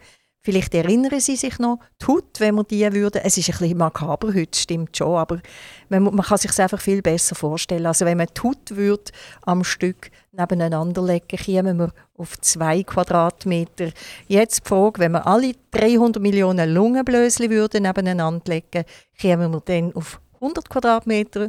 Vielleicht 0.46 0.74
erinnern 0.76 1.22
Sie 1.22 1.38
sich 1.38 1.58
noch, 1.58 1.80
die 2.02 2.06
Haut, 2.06 2.40
wenn 2.40 2.56
wir 2.56 2.66
die 2.66 2.92
würden, 2.92 3.22
es 3.24 3.38
ist 3.38 3.50
ein 3.50 3.58
bisschen 3.58 3.78
makaber 3.78 4.34
heute, 4.34 4.60
stimmt 4.60 4.98
schon, 4.98 5.16
aber 5.16 5.40
man, 5.88 6.04
man 6.04 6.18
kann 6.18 6.38
sich 6.38 6.60
einfach 6.60 6.82
viel 6.82 7.02
besser 7.02 7.34
vorstellen. 7.34 7.86
Also 7.86 8.06
wenn 8.06 8.18
man 8.18 8.28
die 8.28 8.42
Haut 8.42 8.76
würde 8.76 9.12
am 9.44 9.64
Stück 9.64 10.12
nebeneinander 10.34 11.02
legen, 11.02 11.38
kämen 11.38 11.78
wir 11.80 11.94
auf 12.18 12.38
2 12.38 12.84
Quadratmeter. 12.84 13.92
Jetzt 14.28 14.66
die 14.66 14.68
Frage, 14.68 15.00
wenn 15.00 15.14
wir 15.14 15.26
alle 15.26 15.54
300 15.72 16.22
Millionen 16.22 16.74
Lungenblösli 16.74 17.50
würden 17.50 17.84
nebeneinander 17.84 18.44
legen, 18.54 18.84
kämen 19.18 19.50
wir 19.50 19.62
dann 19.62 19.96
auf 19.96 20.20
100 20.42 20.70
Quadratmeter, 20.70 21.48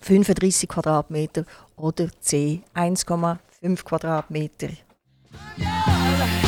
35 0.00 0.66
Quadratmeter 0.66 1.44
oder 1.76 2.08
C 2.20 2.62
1,5 2.74 3.84
Quadratmeter. 3.84 4.68
Richtig 4.68 6.47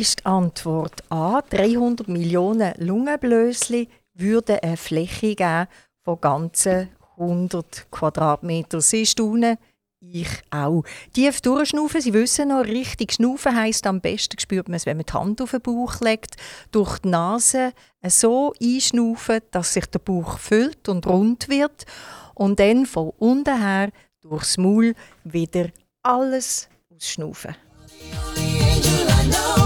ist 0.00 0.20
die 0.20 0.26
Antwort 0.26 1.02
A. 1.10 1.40
300 1.40 2.08
Millionen 2.08 2.74
Lungenblösli 2.78 3.88
würden 4.14 4.58
eine 4.60 4.76
Fläche 4.76 5.34
geben 5.34 5.68
von 6.02 6.20
ganzen 6.20 6.88
100 7.18 7.90
Quadratmeter. 7.90 8.80
Sie 8.80 9.06
staunen, 9.06 9.56
ich 10.00 10.28
auch. 10.50 10.82
Tief 11.14 11.40
durchschnaufen, 11.40 12.00
Sie 12.00 12.12
wissen 12.12 12.48
noch, 12.48 12.64
richtig 12.64 13.12
schnaufen 13.12 13.56
heisst 13.56 13.86
am 13.86 14.00
besten 14.00 14.38
spürt 14.38 14.68
man 14.68 14.76
es, 14.76 14.86
wenn 14.86 14.98
man 14.98 15.06
die 15.06 15.12
Hand 15.12 15.40
auf 15.40 15.52
den 15.52 15.62
Bauch 15.62 16.00
legt, 16.00 16.36
durch 16.70 16.98
die 16.98 17.08
Nase 17.08 17.72
so 18.06 18.52
einschnaufen, 18.62 19.40
dass 19.50 19.72
sich 19.72 19.86
der 19.86 20.00
Bauch 20.00 20.38
füllt 20.38 20.88
und 20.88 21.06
rund 21.06 21.48
wird 21.48 21.86
und 22.34 22.60
dann 22.60 22.84
von 22.84 23.12
unten 23.18 23.58
her 23.58 23.90
durchs 24.20 24.58
Maul 24.58 24.94
wieder 25.24 25.68
alles 26.02 26.68
ausschnaufen. 26.94 27.56
If 29.28 29.65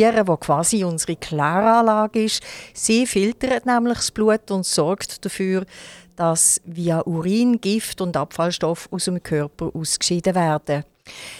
Niere, 0.00 0.26
wo 0.26 0.36
quasi 0.38 0.82
unsere 0.82 1.16
Kläranlage 1.16 2.24
ist. 2.24 2.42
Sie 2.72 3.06
filtert 3.06 3.66
nämlich 3.66 3.98
das 3.98 4.10
Blut 4.10 4.50
und 4.50 4.64
sorgt 4.64 5.24
dafür, 5.24 5.66
dass 6.16 6.60
via 6.64 7.02
Urin 7.04 7.60
Gift 7.60 8.00
und 8.00 8.16
Abfallstoff 8.16 8.88
aus 8.90 9.04
dem 9.04 9.22
Körper 9.22 9.70
ausgeschieden 9.74 10.34
werden. 10.34 10.84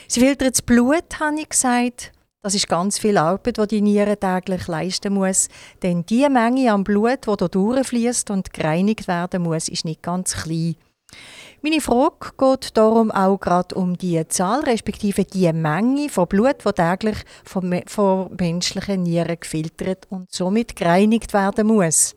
Sie 0.08 0.20
filtert 0.20 0.54
das 0.54 0.62
Blut, 0.62 1.20
habe 1.20 1.40
ich 1.40 1.48
gesagt. 1.48 2.12
Das 2.42 2.54
ist 2.54 2.68
ganz 2.68 2.98
viel 2.98 3.16
Arbeit, 3.16 3.56
die 3.56 3.66
die 3.66 3.80
Niere 3.80 4.18
täglich 4.18 4.66
leisten 4.66 5.14
muss. 5.14 5.48
Denn 5.82 6.04
die 6.04 6.28
Menge 6.28 6.72
an 6.72 6.84
Blut, 6.84 7.26
die 7.26 7.36
hier 7.36 7.48
durchfließt 7.48 8.30
und 8.30 8.52
gereinigt 8.52 9.08
werden 9.08 9.42
muss, 9.42 9.68
ist 9.68 9.86
nicht 9.86 10.02
ganz 10.02 10.34
klein. 10.34 10.76
Meine 11.62 11.80
Frage 11.82 12.32
geht 12.38 12.76
darum 12.76 13.11
auch 13.11 13.38
gerade 13.38 13.74
um 13.74 13.96
die 13.98 14.26
Zahl, 14.28 14.61
respektive 14.61 15.24
die 15.24 15.52
Menge 15.52 16.08
von 16.08 16.26
Blut, 16.26 16.64
die 16.64 16.72
täglich 16.72 17.18
von, 17.44 17.82
von 17.86 18.34
menschlichen 18.38 19.02
Nieren 19.02 19.38
gefiltert 19.38 20.06
und 20.08 20.30
somit 20.32 20.74
gereinigt 20.74 21.34
werden 21.34 21.66
muss. 21.66 22.16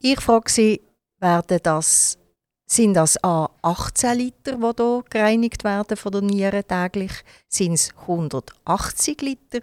Ich 0.00 0.20
frage 0.20 0.50
Sie, 0.50 0.80
werden 1.20 1.60
das, 1.62 2.18
sind 2.66 2.94
das 2.94 3.22
A 3.22 3.48
18 3.62 4.18
Liter, 4.18 4.56
die 4.56 4.82
hier 4.82 5.04
gereinigt 5.08 5.62
werden 5.62 5.96
von 5.96 6.12
der 6.12 6.22
Niere 6.22 6.64
täglich? 6.64 7.12
Sind 7.48 7.74
es 7.74 7.90
180 8.00 9.22
Liter? 9.22 9.60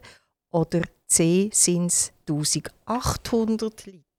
Oder 0.51 0.81
C 1.05 1.49
sind 1.51 1.87
es 1.87 2.13
1800 2.27 3.85
Liter? 3.85 4.10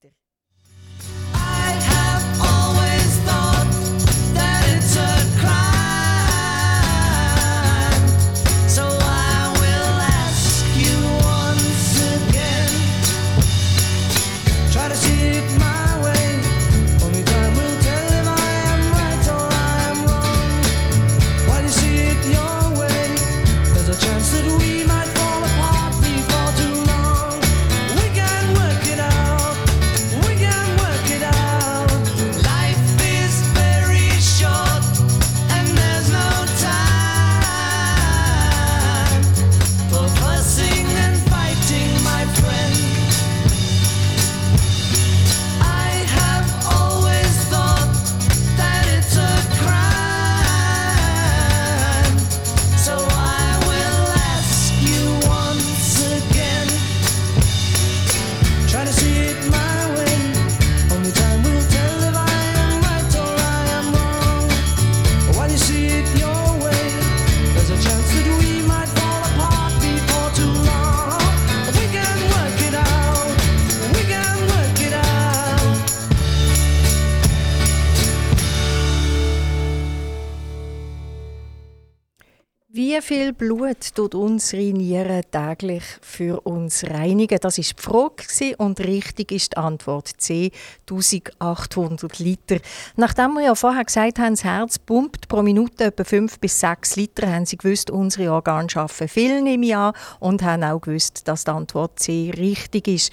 Wie 82.74 82.98
viel 83.02 83.34
Blut 83.34 83.94
tut 83.94 84.14
unsere 84.14 84.72
Niere 84.72 85.20
täglich 85.30 85.82
für 86.00 86.40
uns 86.40 86.84
reinigen? 86.84 87.38
Das 87.38 87.58
ist 87.58 87.78
die 87.78 87.82
Frage 87.82 88.56
und 88.56 88.80
richtig 88.80 89.30
ist 89.30 89.52
die 89.52 89.56
Antwort 89.58 90.08
C, 90.16 90.50
1800 90.88 92.18
Liter. 92.18 92.56
Nachdem 92.96 93.34
wir 93.34 93.42
ja 93.42 93.54
vorher 93.54 93.84
gesagt 93.84 94.18
haben, 94.18 94.32
das 94.32 94.44
Herz 94.44 94.78
pumpt 94.78 95.28
pro 95.28 95.42
Minute 95.42 95.84
etwa 95.84 96.02
5 96.02 96.38
bis 96.38 96.60
6 96.60 96.96
Liter, 96.96 97.30
haben 97.30 97.44
sie 97.44 97.58
gewusst, 97.58 97.90
unsere 97.90 98.32
Organe 98.32 98.70
schaffen 98.70 99.06
viel 99.06 99.46
im 99.46 99.62
Jahr 99.62 99.92
und 100.18 100.42
haben 100.42 100.64
auch 100.64 100.80
gewusst, 100.80 101.28
dass 101.28 101.44
die 101.44 101.50
Antwort 101.50 102.00
C 102.00 102.32
richtig 102.34 102.88
ist. 102.88 103.12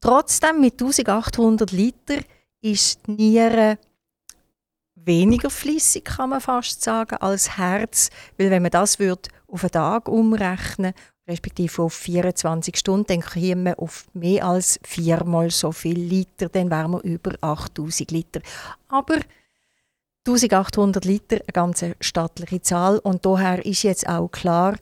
Trotzdem 0.00 0.60
mit 0.60 0.82
1800 0.82 1.70
Liter 1.70 2.16
ist 2.60 3.06
die 3.06 3.12
Niere 3.12 3.78
weniger 5.04 5.50
flüssig, 5.50 6.04
kann 6.04 6.30
man 6.30 6.40
fast 6.40 6.82
sagen, 6.82 7.16
als 7.16 7.56
Herz. 7.56 8.10
Weil 8.38 8.50
wenn 8.50 8.62
man 8.62 8.70
das 8.70 8.98
würde 8.98 9.28
auf 9.46 9.62
einen 9.62 9.70
Tag 9.70 10.08
umrechnen 10.08 10.94
respektive 11.26 11.82
auf 11.82 11.94
24 11.94 12.76
Stunden, 12.76 13.06
dann 13.06 13.20
käme 13.20 13.62
man 13.62 13.74
auf 13.74 14.06
mehr 14.12 14.44
als 14.44 14.78
viermal 14.82 15.50
so 15.50 15.72
viel 15.72 15.98
Liter, 15.98 16.48
dann 16.48 16.70
wären 16.70 16.92
wir 16.92 17.02
über 17.02 17.32
8000 17.40 18.10
Liter. 18.10 18.40
Aber 18.88 19.20
1800 20.26 21.04
Liter, 21.04 21.36
eine 21.36 21.52
ganz 21.52 21.84
stattliche 22.00 22.60
Zahl. 22.62 22.98
Und 22.98 23.26
daher 23.26 23.64
ist 23.64 23.82
jetzt 23.82 24.08
auch 24.08 24.28
klar, 24.28 24.76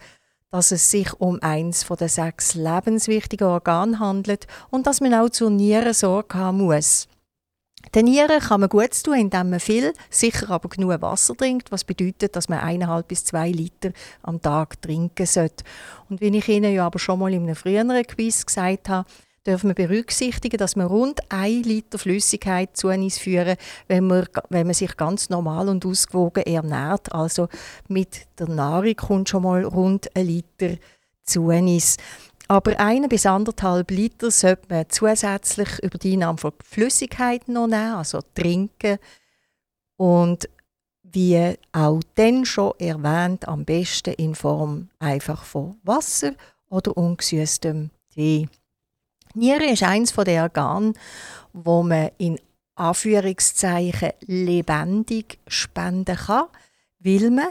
dass 0.51 0.71
es 0.71 0.91
sich 0.91 1.13
um 1.15 1.41
eins 1.43 1.83
von 1.83 1.97
den 1.97 2.09
sechs 2.09 2.55
lebenswichtigen 2.55 3.49
Organen 3.49 3.99
handelt 3.99 4.47
und 4.71 4.87
dass 4.87 5.01
man 5.01 5.15
auch 5.15 5.31
zur 5.31 5.51
Niere 5.51 5.95
Sorge 5.95 6.39
haben 6.39 6.59
muss. 6.59 7.09
Den 7.95 8.07
kann 8.41 8.61
man 8.61 8.69
gut 8.71 9.03
tun, 9.03 9.15
indem 9.15 9.51
man 9.51 9.61
viel, 9.61 9.93
sicher 10.09 10.51
aber 10.51 10.69
genug 10.69 11.03
Wasser 11.03 11.37
trinkt, 11.37 11.71
was 11.71 11.85
bedeutet, 11.85 12.35
dass 12.37 12.49
man 12.49 12.61
eineinhalb 12.61 13.09
bis 13.09 13.25
zwei 13.25 13.51
Liter 13.51 13.93
am 14.23 14.41
Tag 14.41 14.81
trinken 14.81 15.27
sollte. 15.27 15.65
Und 16.09 16.21
wie 16.21 16.37
ich 16.37 16.49
Ihnen 16.49 16.73
ja 16.73 16.87
aber 16.87 16.99
schon 16.99 17.19
mal 17.19 17.33
in 17.33 17.43
einem 17.43 17.57
früheren 17.57 18.07
Quiz 18.07 18.47
gesagt 18.47 18.89
habe, 18.89 19.07
dürfen 19.47 19.69
wir 19.69 19.75
berücksichtigen, 19.75 20.57
dass 20.57 20.77
man 20.77 20.87
rund 20.87 21.21
ein 21.29 21.63
Liter 21.63 21.99
Flüssigkeit 21.99 22.77
zu 22.77 22.89
uns 22.89 23.19
führen, 23.19 23.57
wenn 23.89 24.07
man, 24.07 24.27
wenn 24.49 24.67
man 24.67 24.75
sich 24.75 24.97
ganz 24.97 25.29
normal 25.31 25.69
und 25.69 25.85
ausgewogen 25.85 26.45
ernährt. 26.45 27.13
Also 27.13 27.49
mit 27.89 28.27
der 28.39 28.49
Nahrung 28.49 28.95
kommt 28.95 29.29
schon 29.29 29.43
mal 29.43 29.65
rund 29.65 30.15
ein 30.17 30.27
Liter 30.27 30.77
zu 31.25 31.47
uns. 31.47 31.97
Aber 32.53 32.79
eine 32.79 33.09
bis 33.09 33.25
anderthalb 33.25 33.91
Liter 33.91 34.31
sollte 34.31 34.67
man 34.69 34.85
zusätzlich 34.91 35.83
über 35.83 35.97
die 35.97 36.13
Einnahme 36.13 36.37
von 36.37 36.53
Flüssigkeiten 36.63 37.55
noch 37.55 37.67
nehmen, 37.67 37.95
also 37.95 38.21
trinken. 38.35 38.99
Und 39.97 40.51
wie 41.03 41.57
auch 41.73 42.01
dann 42.15 42.45
schon 42.45 42.75
erwähnt, 42.79 43.49
am 43.49 43.65
besten 43.65 44.13
in 44.13 44.35
Form 44.35 44.91
einfach 44.99 45.45
von 45.45 45.79
Wasser 45.83 46.33
oder 46.69 46.95
ungesüßtem 46.95 47.89
Tee. 48.13 48.51
Niere 49.33 49.71
ist 49.71 49.83
eines 49.83 50.13
der 50.13 50.43
Organe, 50.43 50.93
wo 51.55 51.83
man 51.83 52.11
in 52.19 52.39
Anführungszeichen 52.75 54.11
lebendig 54.27 55.39
spenden 55.47 56.17
kann, 56.17 56.49
weil 56.99 57.31
man 57.31 57.49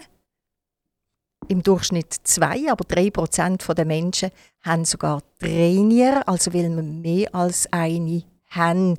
im 1.47 1.63
Durchschnitt 1.63 2.13
zwei, 2.23 2.69
aber 2.69 2.83
drei 2.83 3.09
Prozent 3.09 3.65
der 3.67 3.85
Menschen 3.85 4.29
haben 4.61 4.85
sogar 4.85 5.21
drei 5.39 5.75
Nieren, 5.81 6.23
also 6.23 6.53
will 6.53 6.69
man 6.69 7.01
mehr 7.01 7.33
als 7.33 7.67
eine 7.71 8.23
haben. 8.47 8.97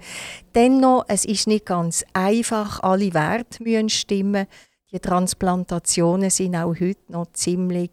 Dennoch, 0.55 1.05
es 1.09 1.25
ist 1.25 1.47
nicht 1.47 1.67
ganz 1.67 2.05
einfach, 2.13 2.81
alle 2.81 3.15
Werte 3.15 3.63
müssen 3.63 3.89
stimmen. 3.89 4.47
Die 4.91 4.99
Transplantationen 4.99 6.31
sind 6.31 6.57
auch 6.57 6.75
heute 6.75 7.13
noch 7.13 7.33
ziemlich 7.33 7.91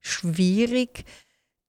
schwierig. 0.00 1.04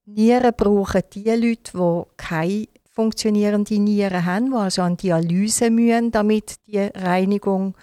Nieren 0.05 0.53
brauchen 0.55 1.01
die 1.13 1.29
Leute, 1.29 1.71
die 1.73 2.03
keine 2.17 2.67
funktionierende 2.89 3.79
Nieren 3.79 4.25
haben, 4.25 4.51
die 4.51 4.57
also 4.57 4.81
an 4.81 4.97
Dialyse 4.97 5.69
müssen, 5.69 6.11
damit 6.11 6.55
die 6.67 6.79
Reinigung 6.79 7.75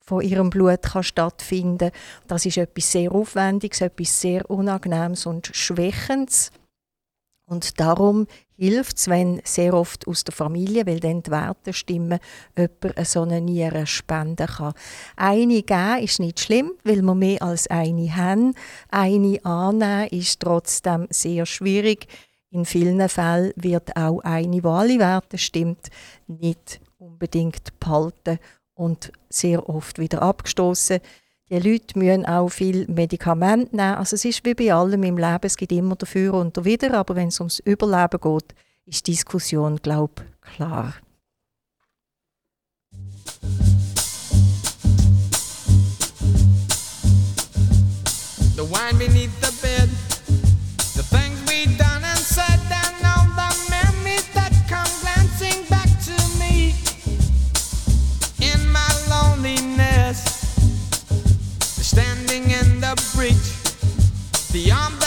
von 0.00 0.20
ihrem 0.20 0.50
Blut 0.50 0.82
kann 0.82 1.02
stattfinden 1.02 1.90
Das 2.26 2.44
ist 2.44 2.58
etwas 2.58 2.90
sehr 2.90 3.12
Aufwendiges, 3.12 3.80
etwas 3.80 4.20
sehr 4.20 4.48
Unangenehmes 4.50 5.26
und 5.26 5.50
Schwächendes. 5.52 6.50
Und 7.52 7.78
darum 7.80 8.28
hilft 8.56 8.96
es, 8.96 9.08
wenn 9.08 9.42
sehr 9.44 9.74
oft 9.74 10.08
aus 10.08 10.24
der 10.24 10.32
Familie, 10.32 10.86
weil 10.86 11.00
dann 11.00 11.22
die 11.22 11.30
Werte 11.30 11.74
stimmen, 11.74 12.18
jemand 12.56 13.06
so 13.06 13.20
eine 13.20 13.42
Niere 13.42 13.86
spenden 13.86 14.46
kann. 14.46 14.72
Eine 15.16 15.62
geben 15.62 16.02
ist 16.02 16.18
nicht 16.18 16.40
schlimm, 16.40 16.72
weil 16.82 17.02
wir 17.02 17.14
mehr 17.14 17.42
als 17.42 17.66
eine 17.66 18.16
haben. 18.16 18.54
Eine 18.88 19.44
annehmen 19.44 20.08
ist 20.08 20.40
trotzdem 20.40 21.08
sehr 21.10 21.44
schwierig. 21.44 22.06
In 22.48 22.64
vielen 22.64 23.06
Fällen 23.10 23.52
wird 23.56 23.94
auch 23.96 24.20
eine, 24.20 24.62
die 24.62 24.64
alle 24.64 24.98
Werte 24.98 25.36
stimmt, 25.36 25.88
nicht 26.26 26.80
unbedingt 26.96 27.78
behalten 27.78 28.38
und 28.72 29.12
sehr 29.28 29.68
oft 29.68 29.98
wieder 29.98 30.22
abgestoßen. 30.22 31.00
Die 31.52 31.58
Leute 31.58 31.98
müssen 31.98 32.24
auch 32.24 32.48
viel 32.48 32.86
Medikamente 32.88 33.76
nehmen. 33.76 33.96
Also 33.96 34.16
es 34.16 34.24
ist 34.24 34.42
wie 34.46 34.54
bei 34.54 34.72
allem 34.72 35.02
im 35.02 35.18
Leben, 35.18 35.42
es 35.42 35.58
gibt 35.58 35.72
immer 35.72 35.96
dafür 35.96 36.32
und 36.32 36.56
dawider, 36.56 36.94
aber 36.94 37.14
wenn 37.14 37.28
es 37.28 37.40
ums 37.40 37.58
Überleben 37.58 38.18
geht, 38.22 38.54
ist 38.86 39.06
die 39.06 39.10
Diskussion, 39.10 39.76
glaube 39.76 40.22
ich, 40.22 40.54
klar. 40.54 40.94
the 48.56 48.64
wine 48.64 48.98
beneath 48.98 49.30
the 49.42 49.52
bed, 49.60 49.71
standing 61.92 62.44
in 62.44 62.80
the 62.80 62.94
breach, 63.14 63.52
the 64.52 64.72
arm 64.72 65.01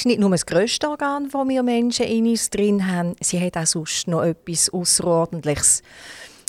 ist 0.00 0.06
nicht 0.06 0.20
nur 0.20 0.30
das 0.30 0.46
grösste 0.46 0.88
Organ, 0.88 1.28
das 1.30 1.48
wir 1.48 1.62
Menschen 1.62 2.06
in 2.06 2.26
uns 2.26 2.48
drin 2.48 2.90
haben, 2.90 3.14
sie 3.20 3.38
hat 3.38 3.58
auch 3.58 3.66
sonst 3.66 4.08
noch 4.08 4.22
etwas 4.22 4.70
Außerordentliches. 4.70 5.82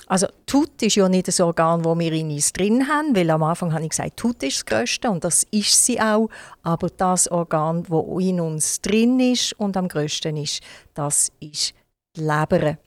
Also 0.08 0.28
die 0.50 0.86
ist 0.86 0.96
ja 0.96 1.10
nicht 1.10 1.28
das 1.28 1.42
Organ, 1.42 1.84
das 1.84 2.00
wir 2.00 2.14
in 2.14 2.32
uns 2.32 2.54
drin 2.54 2.88
haben, 2.88 3.14
weil 3.14 3.30
am 3.30 3.44
Anfang 3.44 3.74
habe 3.74 3.84
ich 3.84 3.90
gesagt, 3.90 4.24
die 4.24 4.48
ist 4.48 4.60
das 4.60 4.66
grösste 4.66 5.12
und 5.12 5.26
das 5.26 5.44
ist 5.52 5.86
sie 5.86 6.00
auch, 6.00 6.30
aber 6.64 6.90
das 6.90 7.30
Organ, 7.30 7.84
das 7.84 8.06
in 8.20 8.40
uns 8.40 8.80
drin 8.82 9.20
ist 9.20 9.54
und 9.60 9.76
am 9.76 9.90
grössten 9.90 10.38
ist, 10.38 10.62
das 10.94 11.30
ist 11.42 11.74
die 12.16 12.22
Leber. 12.22 12.78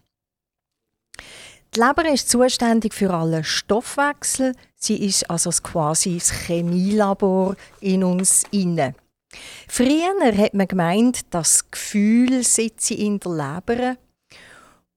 Die 1.74 1.80
Leber 1.80 2.10
ist 2.10 2.30
zuständig 2.30 2.94
für 2.94 3.12
alle 3.12 3.44
Stoffwechsel. 3.44 4.54
Sie 4.76 5.04
ist 5.04 5.28
also 5.28 5.50
quasi 5.62 6.14
das 6.18 6.30
Chemielabor 6.46 7.54
in 7.80 8.04
uns 8.04 8.44
inne. 8.50 8.94
Früher 9.68 10.36
hat 10.36 10.54
man 10.54 10.68
gemeint, 10.68 11.20
das 11.30 11.70
Gefühl 11.70 12.42
sitze 12.42 12.94
in 12.94 13.20
der 13.20 13.32
Leber. 13.32 13.96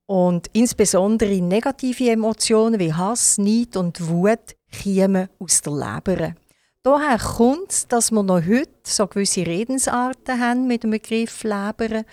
Und 0.05 0.47
insbesondere 0.53 1.41
negative 1.41 2.11
Emotionen 2.11 2.79
wie 2.79 2.93
Hass, 2.93 3.37
Neid 3.37 3.75
und 3.75 4.07
Wut 4.07 4.55
kommen 4.83 5.27
aus 5.39 5.61
der 5.61 5.73
Leber. 5.73 6.35
Daher 6.83 7.17
kommt 7.17 7.71
es, 7.71 7.87
dass 7.87 8.11
wir 8.11 8.23
noch 8.23 8.45
heute 8.45 8.69
so 8.83 9.07
gewisse 9.07 9.45
Redensarten 9.45 10.39
haben 10.39 10.67
mit 10.67 10.83
dem 10.83 10.91
Begriff 10.91 11.43
Leber 11.43 12.03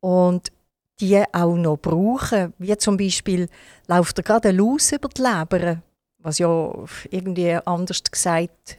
und 0.00 0.52
die 1.00 1.22
auch 1.32 1.56
noch 1.56 1.78
brauchen. 1.78 2.52
Wie 2.58 2.76
zum 2.76 2.96
Beispiel, 2.96 3.48
läuft 3.88 4.18
da 4.18 4.22
gerade 4.22 4.52
Laus 4.52 4.92
über 4.92 5.08
die 5.08 5.22
Leber? 5.22 5.82
was 6.18 6.38
ja 6.38 6.72
irgendwie 7.10 7.54
anders 7.64 8.02
gesagt, 8.02 8.78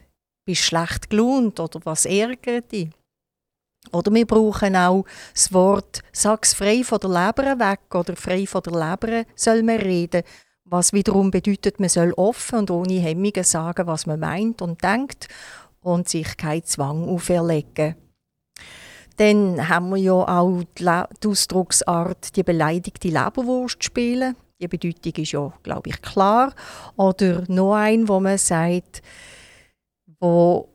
bist 0.49 0.63
schlecht 0.63 1.11
gelohnt 1.11 1.59
oder 1.59 1.79
was 1.83 2.05
ärgert 2.05 2.71
dich. 2.71 2.89
Oder 3.91 4.11
wir 4.11 4.25
brauchen 4.25 4.75
auch 4.75 5.05
das 5.31 5.53
Wort 5.53 6.01
«sag's 6.11 6.55
frei 6.55 6.83
von 6.83 6.99
der 6.99 7.09
Leber 7.11 7.59
weg» 7.59 7.93
oder 7.93 8.15
«frei 8.15 8.47
von 8.47 8.63
der 8.63 8.73
Leber 8.73 9.25
soll 9.35 9.61
man 9.61 9.77
reden», 9.77 10.23
was 10.65 10.91
wiederum 10.91 11.29
bedeutet, 11.29 11.79
man 11.79 11.89
soll 11.89 12.13
offen 12.13 12.59
und 12.59 12.71
ohne 12.71 12.99
Hemmungen 12.99 13.43
sagen, 13.43 13.85
was 13.85 14.07
man 14.07 14.19
meint 14.19 14.63
und 14.63 14.83
denkt 14.83 15.27
und 15.81 16.09
sich 16.09 16.35
keinen 16.35 16.63
Zwang 16.63 17.07
auferlegen. 17.07 17.95
Dann 19.17 19.67
haben 19.67 19.89
wir 19.89 19.97
ja 19.97 20.13
auch 20.13 20.63
die 20.79 21.27
Ausdrucksart 21.27 22.35
«die 22.35 22.43
beleidigte 22.43 23.09
Leberwurst 23.09 23.83
spielen». 23.83 24.35
Die 24.59 24.67
Bedeutung 24.67 25.13
ist 25.13 25.31
ja, 25.31 25.53
glaube 25.63 25.89
ich, 25.89 26.01
klar. 26.01 26.53
Oder 26.97 27.43
noch 27.47 27.75
ein, 27.75 28.07
wo 28.09 28.19
man 28.19 28.37
sagt, 28.37 29.01
wo 30.19 30.69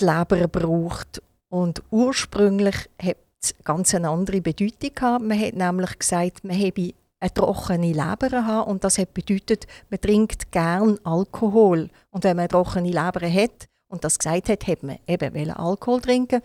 die 0.00 0.04
Leber 0.04 0.48
braucht. 0.48 1.22
Und 1.48 1.82
ursprünglich 1.90 2.88
hat 3.02 3.16
es 3.40 3.54
ganz 3.64 3.94
eine 3.94 4.10
andere 4.10 4.40
Bedeutung 4.40 4.94
gehabt. 4.94 5.24
Man 5.24 5.40
hat 5.40 5.54
nämlich 5.54 5.98
gesagt, 5.98 6.44
man 6.44 6.56
habe 6.58 6.92
eine 7.20 7.34
trockene 7.34 7.92
Leber 7.92 8.46
haben 8.46 8.70
und 8.70 8.84
das 8.84 8.98
hat 8.98 9.14
bedeutet, 9.14 9.66
man 9.90 10.00
trinkt 10.00 10.52
gern 10.52 10.98
Alkohol. 11.04 11.90
Und 12.10 12.24
wenn 12.24 12.36
man 12.36 12.44
eine 12.44 12.48
trockene 12.48 12.88
Leber 12.88 13.30
hat 13.30 13.68
und 13.88 14.04
das 14.04 14.18
gesagt 14.18 14.48
hat, 14.48 14.66
hat 14.66 14.82
man 14.82 14.98
eben 15.06 15.50
Alkohol 15.50 16.00
trinken. 16.00 16.42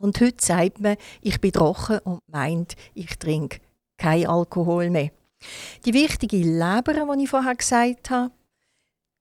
Und 0.00 0.20
heute 0.20 0.44
sagt 0.44 0.80
man, 0.80 0.96
ich 1.20 1.40
bin 1.40 1.52
trocken 1.52 1.98
und 2.00 2.20
meint, 2.26 2.74
ich 2.94 3.18
trinke 3.18 3.60
kein 3.96 4.26
Alkohol 4.26 4.90
mehr. 4.90 5.10
Die 5.84 5.94
wichtige 5.94 6.38
Leber, 6.38 7.14
die 7.16 7.24
ich 7.24 7.30
vorher 7.30 7.54
gesagt 7.54 8.10
habe, 8.10 8.30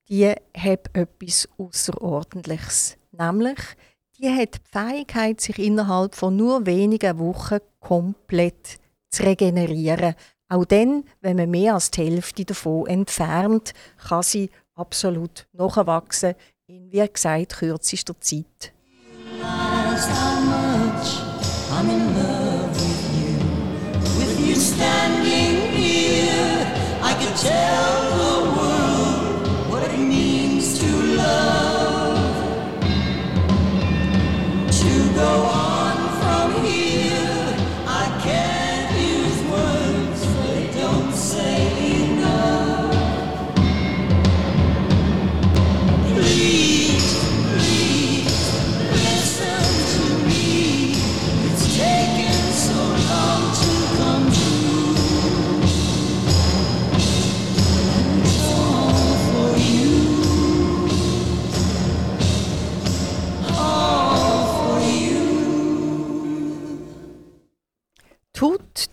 die 0.09 0.29
hat 0.57 0.89
etwas 0.93 1.47
Außerordentliches. 1.57 2.97
Nämlich, 3.11 3.59
die 4.17 4.29
hat 4.29 4.55
die 4.55 4.71
Fähigkeit, 4.71 5.41
sich 5.41 5.59
innerhalb 5.59 6.15
von 6.15 6.35
nur 6.35 6.65
wenigen 6.65 7.19
Wochen 7.19 7.59
komplett 7.79 8.79
zu 9.09 9.23
regenerieren. 9.23 10.15
Auch 10.49 10.65
dann, 10.65 11.03
wenn 11.21 11.37
man 11.37 11.49
mehr 11.49 11.73
als 11.75 11.91
die 11.91 12.03
Hälfte 12.03 12.45
davon 12.45 12.87
entfernt, 12.87 13.73
kann 14.07 14.23
sie 14.23 14.49
absolut 14.75 15.47
nachwachsen 15.53 16.35
in, 16.67 16.91
wie 16.91 17.07
gesagt, 17.07 17.57
kürzester 17.57 18.19
Zeit. 18.19 18.73
Die 35.23 35.52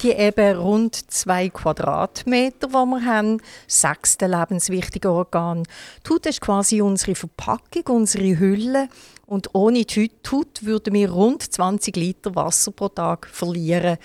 die 0.03 0.13
eben 0.13 0.57
rund 0.57 1.11
zwei 1.11 1.49
Quadratmeter, 1.49 2.69
die 2.69 2.73
wir 2.73 3.05
haben, 3.05 3.41
sechste 3.67 4.27
lebenswichtige 4.27 5.11
Organ. 5.11 5.65
Die 6.07 6.11
Haut 6.11 6.27
ist 6.27 6.41
quasi 6.41 6.81
unsere 6.81 7.15
Verpackung, 7.15 7.87
unsere 7.89 8.39
Hülle. 8.39 8.89
Und 9.27 9.55
ohne 9.55 9.85
die 9.85 10.11
Haut 10.31 10.63
würden 10.63 10.95
wir 10.95 11.11
rund 11.11 11.43
20 11.43 11.97
Liter 11.97 12.35
Wasser 12.35 12.73
pro 12.73 12.89
Tag 12.89 13.29
verlieren 13.31 13.99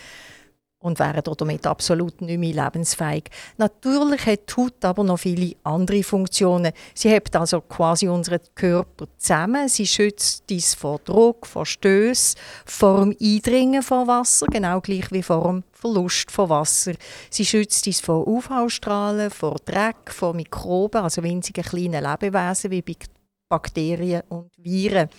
und 0.86 1.00
wären 1.00 1.24
damit 1.38 1.66
absolut 1.66 2.22
nicht 2.22 2.38
mehr 2.38 2.66
lebensfähig. 2.66 3.24
Natürlich 3.58 4.24
hat 4.28 4.42
die 4.48 4.62
Haut 4.62 4.86
aber 4.86 5.04
noch 5.04 5.18
viele 5.18 5.56
andere 5.64 6.04
Funktionen. 6.04 6.74
Sie 6.94 7.10
hält 7.10 7.36
also 7.36 7.62
quasi 7.62 8.08
unseren 8.08 8.40
Körper 8.54 9.08
zusammen. 9.18 9.68
Sie 9.68 9.88
schützt 9.88 10.44
uns 10.52 10.76
vor 10.76 11.00
Druck, 11.04 11.48
vor 11.48 11.66
Stößen, 11.66 12.40
vor 12.66 13.00
dem 13.00 13.18
Eindringen 13.20 13.82
von 13.82 14.08
Wasser, 14.08 14.46
genau 14.46 14.80
gleich 14.80 15.12
wie 15.12 15.24
vor 15.24 15.44
dem 15.48 15.64
Verlust 15.86 16.32
von 16.32 16.50
Wasser. 16.50 16.94
Sie 17.30 17.46
schützt 17.46 17.86
uns 17.86 18.00
vor 18.00 18.28
UV-Strahlen, 18.28 19.30
vor 19.30 19.58
Dreck, 19.64 20.10
vor 20.12 20.34
Mikroben, 20.34 21.04
also 21.04 21.22
winzigen 21.22 21.64
kleinen 21.64 22.04
Lebewesen 22.04 22.72
wie 22.72 22.82
Bak- 22.82 23.06
Bakterien 23.48 24.24
und 24.30 24.52
Viren. 24.58 25.10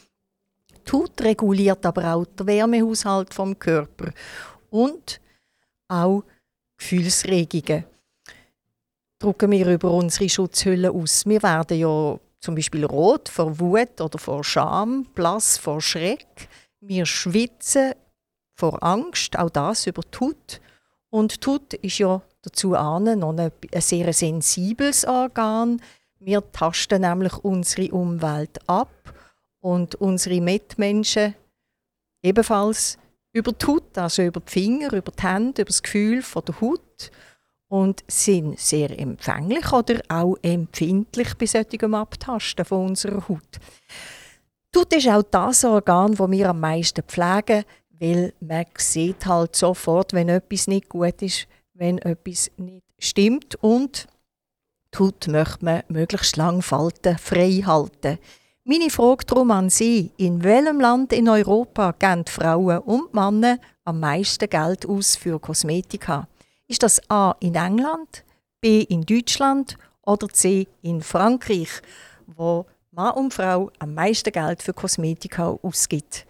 Die 0.84 0.92
Haut 0.92 1.20
reguliert 1.20 1.86
aber 1.86 2.14
auch 2.14 2.26
den 2.26 2.48
Wärmehaushalt 2.48 3.32
vom 3.32 3.56
Körper 3.56 4.10
und 4.70 5.20
auch 5.86 6.24
Gefühlsregungen. 6.76 7.84
Drucken 9.20 9.50
wir 9.52 9.68
über 9.68 9.92
unsere 9.92 10.28
Schutzhülle 10.28 10.90
aus. 10.90 11.24
Wir 11.26 11.42
werden 11.44 11.78
ja 11.78 12.18
zum 12.40 12.56
Beispiel 12.56 12.84
rot 12.84 13.28
vor 13.28 13.58
Wut 13.60 14.00
oder 14.00 14.18
vor 14.18 14.42
Scham, 14.42 15.06
blass 15.14 15.58
vor 15.58 15.80
Schreck. 15.80 16.48
Wir 16.80 17.06
schwitzen 17.06 17.94
vor 18.56 18.82
Angst, 18.82 19.38
auch 19.38 19.50
das 19.50 19.86
über 19.86 20.02
die 20.02 20.18
Haut. 20.18 20.60
Und 21.10 21.44
die 21.44 21.50
Haut 21.50 21.74
ist 21.74 21.98
ja 21.98 22.20
dazu 22.42 22.74
ahnen, 22.74 23.20
noch 23.20 23.36
ein, 23.36 23.52
ein 23.72 23.80
sehr 23.80 24.12
sensibles 24.12 25.04
Organ. 25.04 25.80
Wir 26.18 26.42
tasten 26.52 27.02
nämlich 27.02 27.36
unsere 27.38 27.92
Umwelt 27.92 28.58
ab 28.68 29.14
und 29.60 29.94
unsere 29.96 30.40
Mitmenschen 30.40 31.34
ebenfalls 32.22 32.98
über 33.32 33.52
die 33.52 33.66
Haut, 33.66 33.98
also 33.98 34.22
über 34.22 34.40
die 34.40 34.50
Finger, 34.50 34.92
über 34.92 35.12
die 35.12 35.22
Hände, 35.22 35.62
über 35.62 35.68
das 35.68 35.82
Gefühl 35.82 36.22
von 36.22 36.42
der 36.46 36.60
Haut 36.60 37.10
und 37.68 38.04
sind 38.08 38.58
sehr 38.58 38.98
empfänglich 38.98 39.72
oder 39.72 40.00
auch 40.08 40.36
empfindlich 40.42 41.34
bei 41.34 41.46
solchem 41.46 41.94
Abtasten 41.94 42.64
von 42.64 42.86
unserer 42.88 43.28
Haut. 43.28 43.60
Die 44.74 44.78
Haut 44.78 44.92
ist 44.92 45.08
auch 45.08 45.22
das 45.22 45.64
Organ, 45.64 46.14
das 46.14 46.30
wir 46.30 46.50
am 46.50 46.60
meisten 46.60 47.02
pflegen, 47.02 47.64
weil 47.98 48.32
man 48.40 48.66
sieht 48.78 49.26
halt 49.26 49.56
sofort, 49.56 50.12
wenn 50.12 50.28
etwas 50.28 50.66
nicht 50.66 50.88
gut 50.88 51.22
ist, 51.22 51.46
wenn 51.74 51.98
etwas 51.98 52.50
nicht 52.56 52.84
stimmt 52.98 53.56
und 53.56 54.06
die 54.98 55.30
möchte 55.30 55.64
man 55.64 55.82
möglichst 55.88 56.36
lang 56.36 56.62
falten, 56.62 57.18
frei 57.18 57.62
halten. 57.66 58.18
Meine 58.64 58.90
Frage 58.90 59.26
darum 59.26 59.50
an 59.50 59.70
Sie, 59.70 60.10
in 60.16 60.42
welchem 60.42 60.80
Land 60.80 61.12
in 61.12 61.28
Europa 61.28 61.92
geben 61.92 62.24
Frauen 62.26 62.78
und 62.78 63.12
Männer 63.12 63.58
am 63.84 64.00
meisten 64.00 64.48
Geld 64.48 64.86
aus 64.86 65.14
für 65.14 65.38
Kosmetika? 65.38 66.26
Ist 66.66 66.82
das 66.82 67.00
A 67.10 67.36
in 67.40 67.54
England, 67.54 68.24
B 68.60 68.82
in 68.82 69.02
Deutschland 69.02 69.76
oder 70.02 70.28
C 70.30 70.66
in 70.82 71.02
Frankreich, 71.02 71.82
wo 72.26 72.66
Mann 72.90 73.14
und 73.14 73.34
Frau 73.34 73.70
am 73.78 73.94
meisten 73.94 74.32
Geld 74.32 74.62
für 74.62 74.72
Kosmetika 74.72 75.58
ausgibt? 75.62 76.26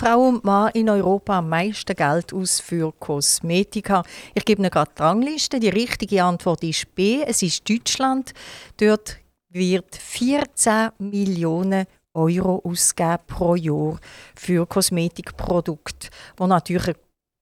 Frau 0.00 0.28
und 0.28 0.44
Mann 0.44 0.70
in 0.72 0.88
Europa 0.88 1.40
am 1.40 1.50
meisten 1.50 1.94
Geld 1.94 2.32
aus 2.32 2.58
für 2.58 2.90
Kosmetika? 2.90 4.02
Ich 4.32 4.46
gebe 4.46 4.62
Ihnen 4.62 4.70
gerade 4.70 4.90
die 4.96 5.02
Rangliste. 5.02 5.60
Die 5.60 5.68
richtige 5.68 6.24
Antwort 6.24 6.64
ist 6.64 6.94
B. 6.94 7.22
Es 7.22 7.42
ist 7.42 7.68
Deutschland. 7.68 8.32
Dort 8.78 9.18
wird 9.50 9.94
14 9.94 10.92
Millionen 11.00 11.84
Euro 12.14 12.62
ausgegeben 12.64 13.18
pro 13.26 13.54
Jahr 13.56 13.98
für 14.34 14.64
Kosmetikprodukte, 14.64 16.08
wo 16.38 16.46
natürlich 16.46 16.86
eine 16.86 16.96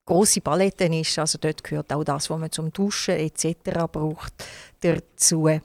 grosse 0.05 0.41
Palette 0.41 0.87
ist. 0.87 1.17
Also 1.17 1.39
dort 1.41 1.63
gehört 1.63 1.93
auch 1.93 2.03
das, 2.03 2.29
was 2.29 2.41
man 2.41 2.51
zum 2.51 2.73
Duschen 2.73 3.15
etc. 3.15 3.87
braucht, 3.89 4.35
dazu. 4.81 5.61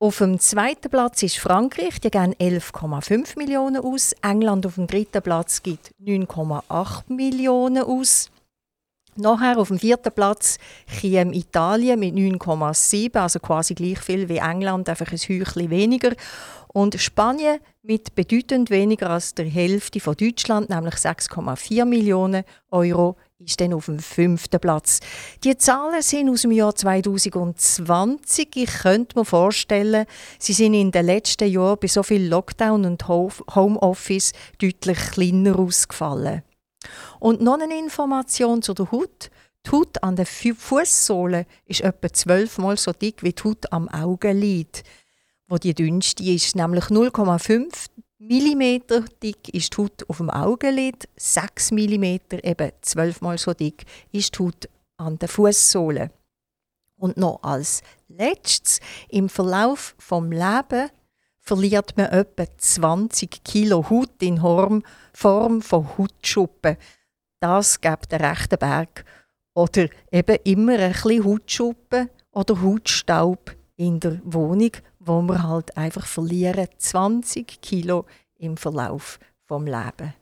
Auf 0.00 0.18
dem 0.18 0.40
zweiten 0.40 0.90
Platz 0.90 1.22
ist 1.22 1.38
Frankreich, 1.38 2.00
die 2.00 2.10
geben 2.10 2.34
11,5 2.34 3.38
Millionen 3.38 3.82
aus. 3.82 4.12
England 4.22 4.66
auf 4.66 4.74
dem 4.74 4.86
dritten 4.86 5.22
Platz 5.22 5.62
gibt 5.62 5.92
9,8 6.04 7.04
Millionen 7.08 7.84
aus. 7.84 8.28
Nachher 9.16 9.56
auf 9.56 9.68
dem 9.68 9.78
vierten 9.78 10.12
Platz 10.12 10.58
käme 11.00 11.34
Italien 11.34 12.00
mit 12.00 12.14
9,7, 12.14 13.16
also 13.16 13.38
quasi 13.38 13.74
gleich 13.74 14.00
viel 14.00 14.28
wie 14.28 14.38
England, 14.38 14.88
einfach 14.88 15.12
ein 15.12 15.18
Häufchen 15.18 15.70
weniger. 15.70 16.12
Und 16.72 17.00
Spanien 17.00 17.60
mit 17.86 18.14
bedeutend 18.14 18.70
weniger 18.70 19.10
als 19.10 19.34
der 19.34 19.44
Hälfte 19.44 20.00
von 20.00 20.16
Deutschland, 20.16 20.70
nämlich 20.70 20.94
6,4 20.94 21.84
Millionen 21.84 22.44
Euro, 22.70 23.16
ist 23.38 23.60
dann 23.60 23.74
auf 23.74 23.86
dem 23.86 23.98
fünften 23.98 24.58
Platz. 24.58 25.00
Die 25.44 25.56
Zahlen 25.58 26.00
sind 26.00 26.30
aus 26.30 26.42
dem 26.42 26.52
Jahr 26.52 26.74
2020. 26.74 28.56
Ich 28.56 28.70
könnte 28.82 29.18
mir 29.18 29.26
vorstellen, 29.26 30.06
sie 30.38 30.54
sind 30.54 30.72
in 30.72 30.92
den 30.92 31.04
letzten 31.04 31.46
Jahren 31.50 31.76
bei 31.78 31.86
so 31.88 32.02
viel 32.02 32.26
Lockdown 32.26 32.86
und 32.86 33.06
Ho- 33.06 33.30
Homeoffice 33.54 34.32
deutlich 34.58 34.98
kleiner 35.12 35.58
ausgefallen. 35.58 36.42
Und 37.20 37.42
noch 37.42 37.60
eine 37.60 37.78
Information 37.78 38.62
zu 38.62 38.72
der 38.72 38.90
Haut. 38.92 39.30
Die 39.66 39.70
Haut 39.72 40.02
an 40.02 40.16
der 40.16 40.26
Fu- 40.26 40.54
Fußsohle 40.56 41.44
ist 41.66 41.80
etwa 41.82 42.10
zwölfmal 42.10 42.78
so 42.78 42.92
dick 42.92 43.22
wie 43.22 43.32
die 43.32 43.42
Haut 43.42 43.70
am 43.72 43.88
Augenlid, 43.88 44.82
wo 45.48 45.58
die 45.58 45.74
dünnste 45.74 46.24
ist, 46.24 46.56
nämlich 46.56 46.84
0,5 46.84 47.88
mm 48.18 49.04
dick 49.22 49.48
ist 49.50 49.76
die 49.76 49.82
Haut 49.82 50.08
auf 50.08 50.16
dem 50.18 50.30
Augenlid, 50.30 51.08
6 51.16 51.72
mm, 51.72 52.04
eben 52.42 52.72
zwölfmal 52.80 53.38
so 53.38 53.52
dick, 53.52 53.84
ist 54.12 54.38
die 54.38 54.42
Haut 54.42 54.68
an 54.96 55.18
der 55.18 55.28
Fußsohle. 55.28 56.10
Und 56.96 57.16
noch 57.16 57.42
als 57.42 57.82
letztes, 58.08 58.80
im 59.08 59.28
Verlauf 59.28 59.94
vom 59.98 60.32
Leben 60.32 60.90
verliert 61.40 61.96
man 61.96 62.06
etwa 62.06 62.44
20 62.56 63.44
Kilo 63.44 63.90
Haut 63.90 64.22
in 64.22 64.40
Form 65.12 65.62
von 65.62 65.98
Hautschuppen. 65.98 66.76
Das 67.40 67.80
gibt 67.80 68.10
den 68.10 68.22
rechten 68.22 68.58
Berg. 68.58 69.04
Oder 69.54 69.88
eben 70.10 70.38
immer 70.44 70.78
ein 70.78 70.92
bisschen 70.92 71.24
Hautschuppen 71.24 72.08
oder 72.32 72.62
Hautstaub 72.62 73.54
in 73.76 74.00
der 74.00 74.20
Wohnung, 74.24 74.70
wo 75.06 75.22
wir 75.22 75.42
halt 75.42 75.76
einfach 75.76 76.06
verlieren 76.06 76.68
20 76.78 77.60
Kilo 77.60 78.06
im 78.38 78.56
Verlauf 78.56 79.18
vom 79.46 79.66
Leben. 79.66 80.14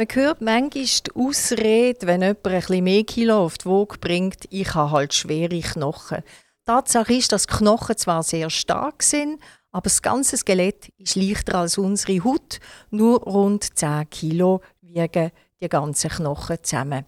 Man 0.00 0.08
hört 0.14 0.40
manchmal 0.40 0.70
die 0.70 1.12
Ausrede, 1.14 2.06
wenn 2.06 2.22
jemand 2.22 2.46
ein 2.46 2.60
bisschen 2.60 2.84
mehr 2.84 3.04
Kilo 3.04 3.44
auf 3.44 3.58
die 3.58 3.66
Waage 3.66 3.98
bringt, 3.98 4.46
ich 4.48 4.74
habe 4.74 4.92
halt 4.92 5.12
schwere 5.12 5.60
Knochen. 5.60 6.22
Tatsache 6.64 7.12
ist, 7.12 7.32
dass 7.32 7.46
die 7.46 7.52
Knochen 7.52 7.98
zwar 7.98 8.22
sehr 8.22 8.48
stark 8.48 9.02
sind, 9.02 9.42
aber 9.72 9.82
das 9.82 10.00
ganze 10.00 10.38
Skelett 10.38 10.90
ist 10.96 11.16
leichter 11.16 11.56
als 11.56 11.76
unsere 11.76 12.24
Haut. 12.24 12.60
Nur 12.88 13.20
rund 13.24 13.76
10 13.76 14.08
Kilo 14.08 14.62
wiegen 14.80 15.32
die 15.60 15.68
ganzen 15.68 16.08
Knochen 16.08 16.56
zusammen. 16.62 17.04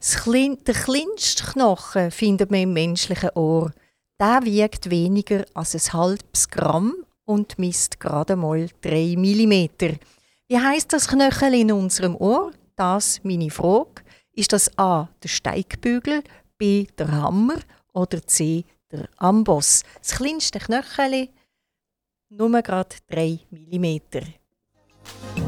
Klein, 0.00 0.58
der 0.66 0.74
kleinste 0.74 1.44
Knochen 1.44 2.10
findet 2.10 2.50
man 2.50 2.62
im 2.62 2.72
menschlichen 2.72 3.30
Ohr. 3.36 3.70
Der 4.18 4.40
wiegt 4.42 4.90
weniger 4.90 5.44
als 5.54 5.74
ein 5.76 5.92
halbes 5.92 6.48
Gramm 6.50 6.92
und 7.24 7.56
misst 7.60 8.00
gerade 8.00 8.34
mal 8.34 8.66
3 8.82 9.14
Millimeter. 9.16 9.90
Wie 10.48 10.58
heißt 10.60 10.92
das 10.92 11.08
Knöchel 11.08 11.54
in 11.54 11.72
unserem 11.72 12.14
Ohr? 12.14 12.52
Das 12.76 13.20
meine 13.24 13.50
Frage. 13.50 14.02
Ist 14.32 14.52
das 14.52 14.70
A 14.78 15.08
der 15.20 15.28
Steigbügel, 15.28 16.22
B 16.56 16.86
der 16.96 17.10
Hammer 17.10 17.58
oder 17.92 18.24
C 18.24 18.64
der 18.92 19.08
Amboss? 19.16 19.82
Das 19.98 20.12
kleinste 20.12 20.60
Knöchel 20.60 21.30
nur 22.28 22.62
gerade 22.62 22.94
3 23.08 23.40
mm. 23.50 25.45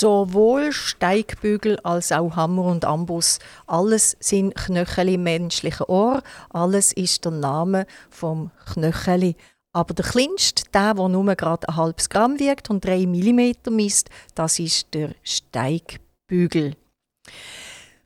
Sowohl 0.00 0.72
Steigbügel 0.72 1.78
als 1.80 2.10
auch 2.10 2.34
Hammer 2.34 2.64
und 2.64 2.86
Amboss, 2.86 3.38
alles 3.66 4.16
sind 4.18 4.54
Knöchel 4.54 5.10
im 5.10 5.24
menschlichen 5.24 5.84
Ohr, 5.88 6.22
alles 6.48 6.94
ist 6.94 7.26
der 7.26 7.32
Name 7.32 7.84
vom 8.08 8.50
Knöcheli. 8.72 9.36
Aber 9.74 9.92
der 9.92 10.06
kleinste, 10.06 10.62
der, 10.72 10.94
der 10.94 11.08
nur 11.08 11.34
gerade 11.34 11.68
ein 11.68 11.76
halbes 11.76 12.08
Gramm 12.08 12.38
wiegt 12.38 12.70
und 12.70 12.82
3 12.82 13.04
mm 13.04 13.74
misst, 13.76 14.08
das 14.34 14.58
ist 14.58 14.86
der 14.94 15.14
Steigbügel. 15.22 16.76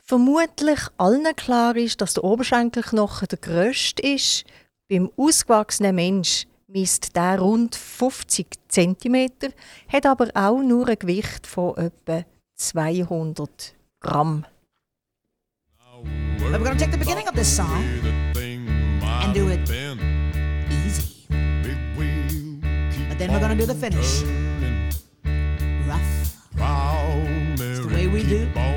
Vermutlich 0.03 0.81
allen 0.99 1.37
klar 1.37 1.77
ist, 1.77 2.01
dass 2.01 2.15
der 2.15 2.25
Oberschenkelknochen 2.25 3.29
der 3.29 3.39
grösste 3.39 4.03
ist. 4.03 4.43
Beim 4.89 5.13
ausgewachsenen 5.17 5.95
Mensch 5.95 6.49
misst 6.75 7.15
der 7.15 7.39
rund 7.39 7.77
50 7.77 8.47
cm, 8.69 9.31
hat 9.89 10.07
aber 10.07 10.29
auch 10.35 10.61
nur 10.61 10.89
ein 10.89 10.99
Gewicht 10.99 11.47
von 11.47 11.77
etwa 11.77 12.25
200 12.57 13.75
Gramm. 14.01 14.45
But 16.39 16.61
we're 16.61 16.65
gonna 16.65 16.77
take 16.77 16.91
the 16.91 16.99
beginning 16.99 17.27
of 17.29 17.35
this 17.35 17.57
song 17.57 17.85
and 18.35 19.35
do 19.35 19.49
it 19.49 19.61
easy. 20.85 21.27
But 23.09 23.19
then 23.19 23.31
we're 23.31 23.41
gonna 23.41 23.57
do 23.57 23.67
the 23.67 23.75
finish. 23.75 24.23
Rough. 25.87 26.25
we 28.15 28.23
do? 28.23 28.74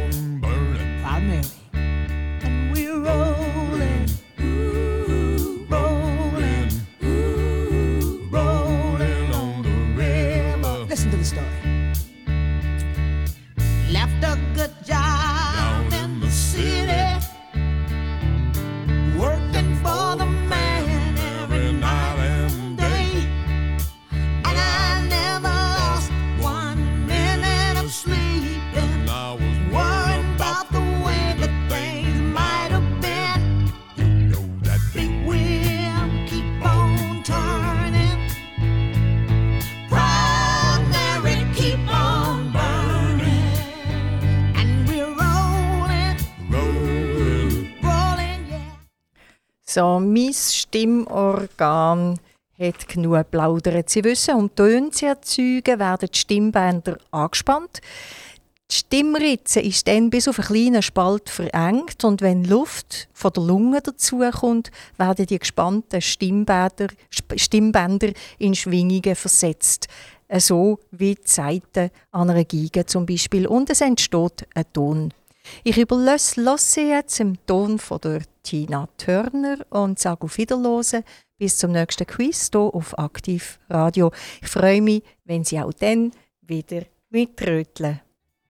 So, 49.78 50.00
mein 50.00 50.34
Stimmorgan 50.34 52.18
hat 52.58 52.88
genug 52.88 53.30
plaudert. 53.30 53.92
Sie 53.92 54.04
wissen, 54.04 54.34
um 54.34 54.56
Töne 54.56 54.90
zu 54.90 55.06
erzeugen, 55.06 55.78
werden 55.80 56.10
die 56.12 56.18
Stimmbänder 56.18 56.98
angespannt. 57.12 57.82
Die 58.72 58.76
Stimmritze 58.76 59.60
ist 59.60 59.88
dann 59.88 60.10
bis 60.10 60.28
auf 60.28 60.40
einen 60.40 60.48
kleinen 60.48 60.82
Spalt 60.82 61.30
verengt 61.30 62.04
und 62.04 62.24
wenn 62.24 62.44
Luft 62.44 63.08
von 63.14 63.32
der 63.34 63.44
Lunge 63.44 63.82
dazukommt, 63.82 64.72
werden 64.98 65.28
die 65.28 65.38
gespannten 65.38 66.02
Stimmbänder, 66.02 66.88
Stimmbänder 67.36 68.14
in 68.40 68.56
Schwingungen 68.56 69.14
versetzt. 69.14 69.88
So 70.40 70.80
wie 70.90 71.14
die 71.14 71.22
Saiten 71.24 71.92
an 72.10 72.32
einer 72.32 72.46
Geige 72.46 72.88
zum 72.88 73.06
Beispiel. 73.06 73.46
Und 73.46 73.70
es 73.70 73.82
entsteht 73.82 74.48
ein 74.56 74.66
Ton. 74.74 75.14
Ich 75.64 75.78
überlasse 75.78 76.42
lasse 76.42 76.82
jetzt 76.82 77.20
im 77.20 77.38
Ton 77.46 77.80
von 77.80 78.00
der 78.02 78.22
Tina 78.44 78.88
Turner 78.98 79.58
und 79.70 80.00
sage 80.00 80.24
auf 80.24 80.38
Wiederhören 80.38 81.04
bis 81.38 81.58
zum 81.58 81.72
nächsten 81.72 82.08
Quiz 82.08 82.50
hier 82.52 82.62
auf 82.62 82.98
Aktiv 82.98 83.60
Radio. 83.70 84.12
Ich 84.42 84.48
freue 84.48 84.82
mich, 84.82 85.04
wenn 85.26 85.44
Sie 85.44 85.60
auch 85.60 85.74
dann 85.74 86.12
wieder 86.42 86.84
mitröteln. 87.10 88.02